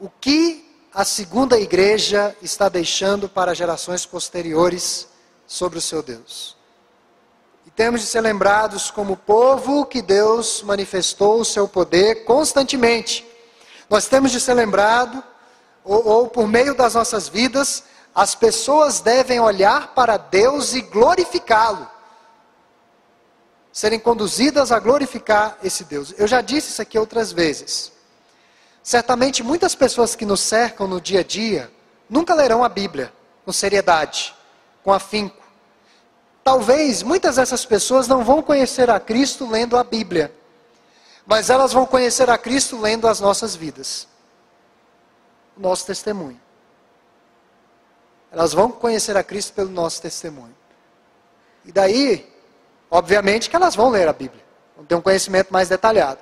O 0.00 0.08
que 0.08 0.71
a 0.94 1.04
segunda 1.04 1.58
igreja 1.58 2.36
está 2.42 2.68
deixando 2.68 3.28
para 3.28 3.54
gerações 3.54 4.04
posteriores 4.04 5.08
sobre 5.46 5.78
o 5.78 5.82
seu 5.82 6.02
Deus? 6.02 6.56
temos 7.74 8.02
de 8.02 8.06
ser 8.06 8.20
lembrados 8.20 8.90
como 8.90 9.16
povo 9.16 9.86
que 9.86 10.02
Deus 10.02 10.62
manifestou 10.62 11.40
o 11.40 11.44
seu 11.44 11.66
poder 11.66 12.24
constantemente. 12.24 13.26
Nós 13.88 14.06
temos 14.06 14.30
de 14.30 14.40
ser 14.40 14.54
lembrados, 14.54 15.22
ou, 15.84 16.06
ou 16.06 16.28
por 16.28 16.46
meio 16.46 16.74
das 16.74 16.94
nossas 16.94 17.28
vidas, 17.28 17.84
as 18.14 18.34
pessoas 18.34 19.00
devem 19.00 19.40
olhar 19.40 19.94
para 19.94 20.16
Deus 20.16 20.74
e 20.74 20.82
glorificá-lo. 20.82 21.90
Serem 23.72 23.98
conduzidas 23.98 24.70
a 24.70 24.78
glorificar 24.78 25.56
esse 25.64 25.84
Deus. 25.84 26.14
Eu 26.18 26.26
já 26.26 26.42
disse 26.42 26.70
isso 26.72 26.82
aqui 26.82 26.98
outras 26.98 27.32
vezes. 27.32 27.90
Certamente 28.82 29.42
muitas 29.42 29.74
pessoas 29.74 30.16
que 30.16 30.26
nos 30.26 30.40
cercam 30.40 30.88
no 30.88 31.00
dia 31.00 31.20
a 31.20 31.24
dia 31.24 31.70
nunca 32.08 32.34
lerão 32.34 32.64
a 32.64 32.68
Bíblia 32.68 33.12
com 33.44 33.52
seriedade, 33.52 34.34
com 34.82 34.92
afinco. 34.92 35.42
Talvez 36.42 37.02
muitas 37.02 37.36
dessas 37.36 37.64
pessoas 37.64 38.08
não 38.08 38.24
vão 38.24 38.42
conhecer 38.42 38.90
a 38.90 38.98
Cristo 38.98 39.48
lendo 39.48 39.76
a 39.76 39.84
Bíblia, 39.84 40.34
mas 41.24 41.50
elas 41.50 41.72
vão 41.72 41.86
conhecer 41.86 42.28
a 42.28 42.36
Cristo 42.36 42.80
lendo 42.80 43.06
as 43.06 43.20
nossas 43.20 43.54
vidas, 43.54 44.08
o 45.56 45.60
nosso 45.60 45.86
testemunho. 45.86 46.40
Elas 48.32 48.52
vão 48.52 48.70
conhecer 48.72 49.16
a 49.16 49.22
Cristo 49.22 49.52
pelo 49.52 49.70
nosso 49.70 50.02
testemunho. 50.02 50.56
E 51.64 51.70
daí, 51.70 52.28
obviamente, 52.90 53.48
que 53.48 53.54
elas 53.54 53.76
vão 53.76 53.90
ler 53.90 54.08
a 54.08 54.12
Bíblia, 54.12 54.42
vão 54.76 54.84
ter 54.84 54.94
um 54.96 55.00
conhecimento 55.00 55.52
mais 55.52 55.68
detalhado. 55.68 56.18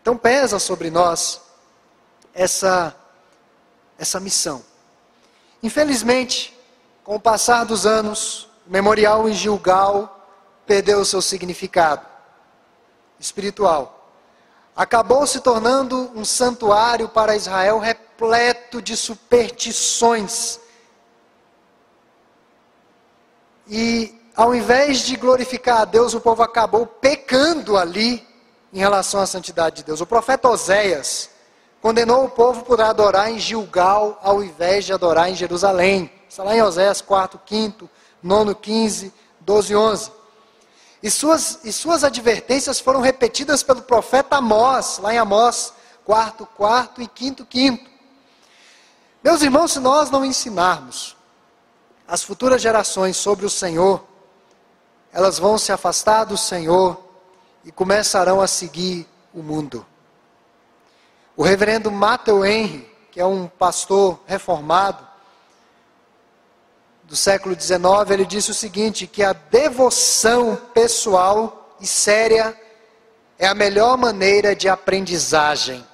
Então 0.00 0.16
pesa 0.16 0.58
sobre 0.58 0.90
nós 0.90 1.40
essa, 2.32 2.94
essa 3.98 4.18
missão. 4.18 4.64
Infelizmente, 5.62 6.56
com 7.04 7.16
o 7.16 7.20
passar 7.20 7.64
dos 7.64 7.84
anos, 7.84 8.48
o 8.66 8.70
memorial 8.70 9.28
em 9.28 9.32
Gilgal 9.32 10.26
perdeu 10.64 11.00
o 11.00 11.04
seu 11.04 11.20
significado 11.20 12.06
espiritual. 13.18 14.14
Acabou 14.74 15.26
se 15.26 15.40
tornando 15.40 16.10
um 16.14 16.24
santuário 16.24 17.08
para 17.08 17.36
Israel 17.36 17.78
repleto 17.78 18.80
de 18.80 18.96
superstições. 18.96 20.58
E 23.68 24.18
ao 24.34 24.54
invés 24.54 25.00
de 25.00 25.16
glorificar 25.16 25.82
a 25.82 25.84
Deus, 25.84 26.14
o 26.14 26.20
povo 26.20 26.42
acabou 26.42 26.86
pecando 26.86 27.76
ali 27.76 28.26
em 28.72 28.78
relação 28.78 29.20
à 29.20 29.26
santidade 29.26 29.76
de 29.76 29.84
Deus. 29.84 30.00
O 30.00 30.06
profeta 30.06 30.48
Oséias 30.48 31.30
condenou 31.80 32.24
o 32.24 32.30
povo 32.30 32.64
por 32.64 32.80
adorar 32.80 33.30
em 33.30 33.38
Gilgal 33.38 34.18
ao 34.22 34.42
invés 34.42 34.84
de 34.84 34.92
adorar 34.92 35.30
em 35.30 35.34
Jerusalém. 35.34 36.10
Está 36.28 36.44
lá 36.44 36.54
em 36.54 36.62
Oséias 36.62 37.00
4, 37.00 37.40
5, 37.46 37.88
9, 38.22 38.54
15, 38.54 39.12
12 39.40 39.72
e 39.72 39.76
11. 39.76 40.12
E 41.02 41.10
suas, 41.10 41.60
e 41.64 41.72
suas 41.72 42.04
advertências 42.04 42.78
foram 42.78 43.00
repetidas 43.00 43.62
pelo 43.62 43.82
profeta 43.82 44.36
Amós, 44.36 44.98
lá 44.98 45.14
em 45.14 45.18
Amós 45.18 45.72
4, 46.04 46.46
4 46.46 47.02
e 47.02 47.10
5, 47.12 47.46
5. 47.50 47.90
Meus 49.22 49.42
irmãos, 49.42 49.72
se 49.72 49.80
nós 49.80 50.10
não 50.10 50.24
ensinarmos 50.24 51.16
as 52.06 52.22
futuras 52.22 52.60
gerações 52.60 53.16
sobre 53.16 53.46
o 53.46 53.50
Senhor, 53.50 54.04
elas 55.12 55.38
vão 55.38 55.56
se 55.56 55.72
afastar 55.72 56.24
do 56.24 56.36
Senhor 56.36 57.09
e 57.64 57.70
começarão 57.70 58.40
a 58.40 58.46
seguir 58.46 59.06
o 59.34 59.42
mundo. 59.42 59.86
O 61.36 61.42
reverendo 61.42 61.90
Matthew 61.90 62.44
Henry, 62.44 62.90
que 63.10 63.20
é 63.20 63.24
um 63.24 63.46
pastor 63.46 64.20
reformado, 64.26 65.06
do 67.04 67.16
século 67.16 67.60
XIX, 67.60 68.10
ele 68.10 68.24
disse 68.24 68.50
o 68.50 68.54
seguinte: 68.54 69.06
que 69.06 69.22
a 69.22 69.32
devoção 69.32 70.56
pessoal 70.72 71.76
e 71.80 71.86
séria 71.86 72.56
é 73.38 73.46
a 73.46 73.54
melhor 73.54 73.98
maneira 73.98 74.54
de 74.54 74.68
aprendizagem. 74.68 75.84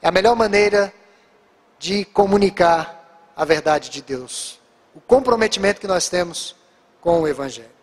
É 0.00 0.08
a 0.08 0.12
melhor 0.12 0.36
maneira 0.36 0.94
de 1.78 2.04
comunicar 2.04 3.32
a 3.36 3.44
verdade 3.44 3.90
de 3.90 4.00
Deus. 4.00 4.60
O 4.94 5.00
comprometimento 5.00 5.80
que 5.80 5.86
nós 5.86 6.08
temos 6.08 6.54
com 7.00 7.22
o 7.22 7.28
Evangelho. 7.28 7.77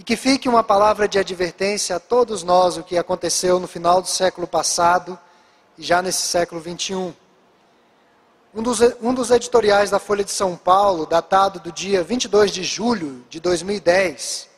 E 0.00 0.02
que 0.02 0.16
fique 0.16 0.48
uma 0.48 0.62
palavra 0.62 1.06
de 1.06 1.18
advertência 1.18 1.96
a 1.96 2.00
todos 2.00 2.42
nós 2.42 2.78
o 2.78 2.82
que 2.82 2.96
aconteceu 2.96 3.60
no 3.60 3.68
final 3.68 4.00
do 4.00 4.08
século 4.08 4.46
passado 4.46 5.18
e 5.76 5.82
já 5.82 6.00
nesse 6.00 6.22
século 6.22 6.58
21. 6.58 7.12
Um 8.54 8.62
dos, 8.62 8.80
um 9.02 9.12
dos 9.12 9.30
editoriais 9.30 9.90
da 9.90 9.98
Folha 9.98 10.24
de 10.24 10.30
São 10.30 10.56
Paulo, 10.56 11.04
datado 11.04 11.60
do 11.60 11.70
dia 11.70 12.02
22 12.02 12.50
de 12.50 12.64
julho 12.64 13.22
de 13.28 13.40
2010, 13.40 14.48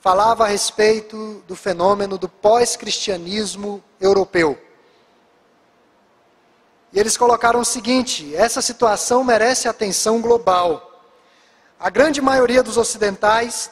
falava 0.00 0.44
a 0.44 0.48
respeito 0.48 1.44
do 1.46 1.54
fenômeno 1.54 2.16
do 2.16 2.26
pós-cristianismo 2.26 3.84
europeu. 4.00 4.58
E 6.90 6.98
eles 6.98 7.18
colocaram 7.18 7.60
o 7.60 7.66
seguinte: 7.66 8.34
essa 8.34 8.62
situação 8.62 9.22
merece 9.22 9.68
atenção 9.68 10.22
global. 10.22 11.02
A 11.78 11.90
grande 11.90 12.22
maioria 12.22 12.62
dos 12.62 12.78
ocidentais 12.78 13.70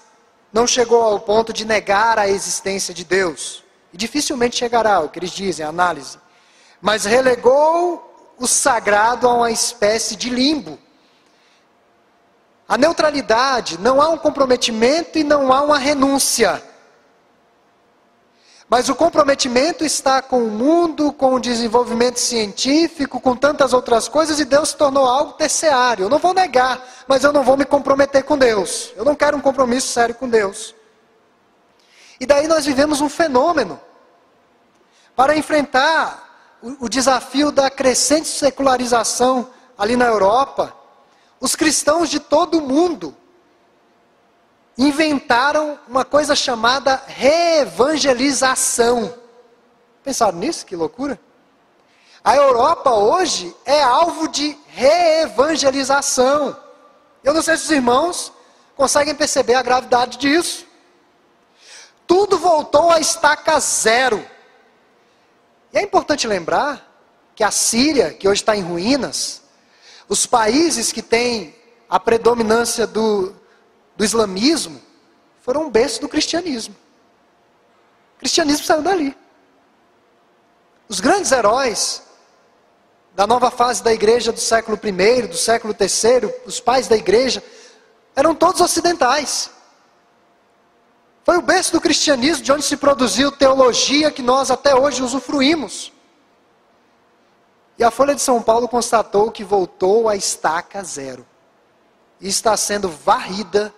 não 0.53 0.67
chegou 0.67 1.03
ao 1.03 1.19
ponto 1.19 1.53
de 1.53 1.65
negar 1.65 2.19
a 2.19 2.29
existência 2.29 2.93
de 2.93 3.05
Deus. 3.05 3.65
E 3.93 3.97
dificilmente 3.97 4.57
chegará, 4.57 5.01
o 5.01 5.09
que 5.09 5.19
eles 5.19 5.31
dizem, 5.31 5.65
a 5.65 5.69
análise. 5.69 6.19
Mas 6.81 7.05
relegou 7.05 8.35
o 8.39 8.47
sagrado 8.47 9.29
a 9.29 9.35
uma 9.35 9.51
espécie 9.51 10.17
de 10.17 10.29
limbo. 10.29 10.79
A 12.69 12.77
neutralidade 12.77 13.79
não 13.79 14.01
há 14.01 14.09
um 14.09 14.19
comprometimento 14.19 15.19
e 15.19 15.25
não 15.25 15.53
há 15.53 15.63
uma 15.63 15.79
renúncia. 15.79 16.63
Mas 18.73 18.89
o 18.89 18.95
comprometimento 18.95 19.85
está 19.85 20.23
com 20.23 20.45
o 20.45 20.51
mundo, 20.51 21.13
com 21.13 21.35
o 21.35 21.39
desenvolvimento 21.39 22.19
científico, 22.19 23.21
com 23.21 23.37
tantas 23.37 23.75
outras 23.75 24.09
coisas, 24.09 24.41
e 24.41 24.47
Deus 24.47 24.71
se 24.71 24.77
tornou 24.79 25.05
algo 25.05 25.35
terciário. 25.35 26.07
Eu 26.07 26.09
não 26.09 26.19
vou 26.19 26.33
negar, 26.33 26.83
mas 27.07 27.23
eu 27.23 27.35
não 27.35 27.43
vou 27.43 27.55
me 27.55 27.67
comprometer 27.67 28.23
com 28.25 28.39
Deus. 28.39 28.91
Eu 28.97 29.05
não 29.05 29.15
quero 29.15 29.37
um 29.37 29.43
compromisso 29.43 29.89
sério 29.89 30.15
com 30.15 30.27
Deus. 30.27 30.75
E 32.19 32.25
daí 32.25 32.49
nós 32.49 32.65
vivemos 32.65 33.03
um 33.03 33.11
fenômeno. 33.11 33.79
Para 35.15 35.37
enfrentar 35.37 36.57
o, 36.63 36.87
o 36.87 36.89
desafio 36.89 37.53
da 37.53 37.69
crescente 37.69 38.29
secularização 38.29 39.51
ali 39.77 39.97
na 39.97 40.07
Europa, 40.07 40.75
os 41.39 41.55
cristãos 41.55 42.09
de 42.09 42.19
todo 42.19 42.57
o 42.57 42.63
mundo 42.63 43.15
inventaram 44.77 45.79
uma 45.89 46.05
coisa 46.05 46.35
chamada 46.35 47.01
reevangelização. 47.07 49.15
Pensaram 50.03 50.39
nisso? 50.39 50.67
Que 50.67 50.75
loucura! 50.75 51.21
A 52.25 52.37
Europa 52.37 52.93
hoje 52.93 53.55
é 53.65 53.83
alvo 53.83 54.29
de 54.29 54.57
reevangelização. 54.69 56.57
Eu 57.23 57.35
não 57.35 57.43
sei 57.43 57.57
se 57.57 57.65
os 57.65 57.71
irmãos 57.71 58.33
conseguem 58.77 59.15
perceber 59.15 59.55
a 59.55 59.63
gravidade 59.63 60.19
disso. 60.19 60.67
Tudo 62.07 62.39
voltou 62.39 62.91
a 62.91 63.01
estaca 63.01 63.59
zero. 63.59 64.25
E 65.73 65.79
é 65.79 65.83
importante 65.83 66.27
lembrar 66.27 66.89
que 67.35 67.43
a 67.43 67.51
Síria, 67.51 68.13
que 68.13 68.29
hoje 68.29 68.43
está 68.43 68.57
em 68.57 68.63
ruínas, 68.63 69.43
os 70.09 70.27
países 70.27 70.93
que 70.93 71.03
têm 71.03 71.55
a 71.89 71.99
predominância 71.99 72.87
do, 72.87 73.35
do 74.03 74.05
islamismo 74.05 74.83
foram 75.43 75.67
um 75.67 75.71
berço 75.71 76.01
do 76.01 76.09
cristianismo. 76.09 76.75
O 78.17 78.19
cristianismo 78.19 78.67
saiu 78.67 78.83
dali. 78.83 79.17
Os 80.89 80.99
grandes 80.99 81.31
heróis 81.31 82.03
da 83.15 83.29
nova 83.29 83.49
fase 83.49 83.81
da 83.81 83.93
igreja 83.93 84.33
do 84.33 84.41
século 84.41 84.77
I, 84.83 85.29
do 85.29 85.37
século 85.37 85.73
III, 85.73 86.35
os 86.45 86.59
pais 86.59 86.89
da 86.89 86.97
igreja, 86.97 87.45
eram 88.17 88.35
todos 88.35 88.61
ocidentais. 88.61 89.51
Foi 91.23 91.37
o 91.37 91.43
berço 91.43 91.71
do 91.71 91.81
cristianismo 91.81 92.43
de 92.43 92.51
onde 92.51 92.65
se 92.65 92.77
produziu 92.77 93.31
teologia 93.31 94.11
que 94.11 94.21
nós 94.21 94.51
até 94.51 94.75
hoje 94.75 95.01
usufruímos. 95.01 95.93
E 97.79 97.85
a 97.85 97.91
Folha 97.93 98.17
de 98.17 98.21
São 98.21 98.43
Paulo 98.43 98.67
constatou 98.67 99.31
que 99.31 99.45
voltou 99.45 100.09
à 100.09 100.17
estaca 100.17 100.83
zero. 100.83 101.25
E 102.21 102.27
está 102.27 102.57
sendo 102.57 102.89
varrida 102.89 103.73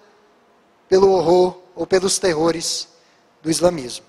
pelo 0.89 1.11
horror 1.11 1.57
ou 1.75 1.87
pelos 1.87 2.19
terrores 2.19 2.89
do 3.43 3.51
islamismo. 3.51 4.05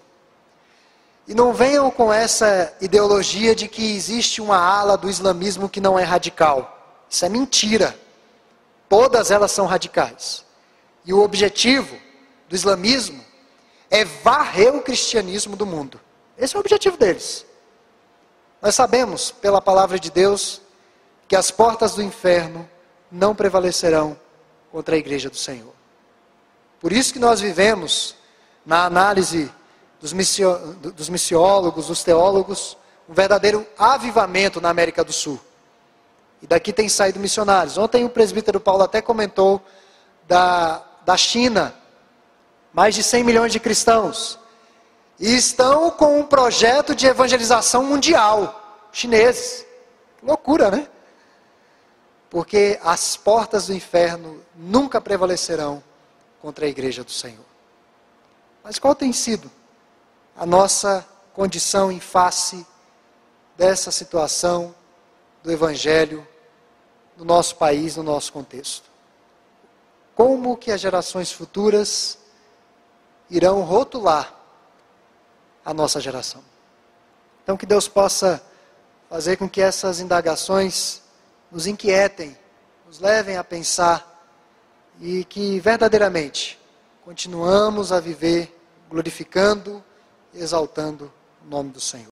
E 1.28 1.34
não 1.34 1.54
venham 1.54 1.90
com 1.90 2.14
essa 2.14 2.74
ideologia 2.80 3.56
de 3.56 3.68
que 3.68 3.96
existe 3.96 4.42
uma 4.42 4.58
ala 4.58 4.98
do 4.98 5.10
islamismo 5.10 5.68
que 5.68 5.82
não 5.82 5.98
é 5.98 6.04
radical. 6.04 7.04
Isso 7.10 7.26
é 7.26 7.30
mentira. 7.30 7.98
Todas 8.88 9.32
elas 9.32 9.52
são 9.52 9.66
radicais. 9.66 10.46
E 11.04 11.14
o 11.14 11.22
objetivo 11.22 11.98
do 12.48 12.56
islamismo 12.56 13.24
é 13.90 14.06
varrer 14.06 14.76
o 14.76 14.82
cristianismo 14.82 15.56
do 15.56 15.66
mundo. 15.66 16.00
Esse 16.38 16.56
é 16.56 16.58
o 16.58 16.62
objetivo 16.62 16.98
deles. 16.98 17.46
Nós 18.62 18.76
sabemos, 18.76 19.32
pela 19.32 19.62
palavra 19.62 20.00
de 20.00 20.12
Deus, 20.12 20.62
que 21.28 21.36
as 21.36 21.52
portas 21.52 21.96
do 21.96 22.04
inferno 22.04 22.68
não 23.12 23.36
prevalecerão 23.36 24.20
contra 24.72 24.96
a 24.96 24.98
igreja 24.98 25.30
do 25.30 25.38
Senhor. 25.38 25.75
Por 26.86 26.94
isso 26.94 27.12
que 27.12 27.18
nós 27.18 27.42
vivemos, 27.42 28.14
na 28.64 28.86
análise 28.86 29.52
dos, 30.00 30.14
missio, 30.14 30.56
dos 30.96 31.10
missiólogos, 31.10 31.88
dos 31.88 32.04
teólogos, 32.04 32.78
um 33.10 33.14
verdadeiro 33.16 33.66
avivamento 33.76 34.62
na 34.62 34.70
América 34.70 35.04
do 35.04 35.12
Sul. 35.12 35.42
E 36.44 36.46
daqui 36.46 36.72
tem 36.72 36.88
saído 36.88 37.20
missionários. 37.20 37.76
Ontem 37.80 38.06
o 38.06 38.10
presbítero 38.10 38.60
Paulo 38.60 38.84
até 38.84 39.02
comentou 39.02 39.60
da, 40.28 40.84
da 41.04 41.18
China, 41.18 41.74
mais 42.72 42.94
de 42.94 43.02
100 43.02 43.24
milhões 43.24 43.52
de 43.52 43.60
cristãos. 43.60 44.38
E 45.20 45.36
estão 45.36 45.90
com 45.90 46.20
um 46.20 46.24
projeto 46.24 46.94
de 46.94 47.08
evangelização 47.08 47.84
mundial, 47.84 48.80
chineses. 48.92 49.66
loucura, 50.22 50.70
né? 50.70 50.88
Porque 52.30 52.80
as 52.84 53.18
portas 53.18 53.66
do 53.66 53.74
inferno 53.74 54.40
nunca 54.56 55.02
prevalecerão 55.02 55.82
contra 56.46 56.68
a 56.68 56.70
igreja 56.70 57.04
do 57.04 57.10
Senhor. 57.10 57.44
Mas 58.64 58.78
qual 58.78 58.94
tem 58.94 59.12
sido 59.12 59.50
a 60.38 60.46
nossa 60.46 61.04
condição 61.34 61.92
em 61.92 62.00
face 62.00 62.64
dessa 63.58 63.90
situação 63.90 64.76
do 65.42 65.52
Evangelho 65.52 66.26
no 67.18 67.26
nosso 67.26 67.56
país, 67.56 67.96
no 67.96 68.04
nosso 68.04 68.32
contexto? 68.32 68.88
Como 70.14 70.56
que 70.56 70.70
as 70.70 70.80
gerações 70.80 71.32
futuras 71.32 72.20
irão 73.28 73.64
rotular 73.64 74.32
a 75.66 75.74
nossa 75.74 76.00
geração? 76.00 76.44
Então, 77.42 77.58
que 77.58 77.66
Deus 77.66 77.88
possa 77.88 78.40
fazer 79.10 79.38
com 79.38 79.50
que 79.50 79.62
essas 79.62 80.00
indagações 80.00 81.02
nos 81.52 81.66
inquietem, 81.66 82.38
nos 82.86 83.00
levem 83.00 83.36
a 83.36 83.44
pensar 83.44 84.15
e 85.00 85.24
que 85.26 85.60
verdadeiramente 85.60 86.60
continuamos 87.04 87.92
a 87.92 88.00
viver 88.00 88.54
glorificando 88.90 89.84
e 90.34 90.40
exaltando 90.40 91.12
o 91.46 91.50
nome 91.50 91.72
do 91.72 91.80
Senhor. 91.80 92.04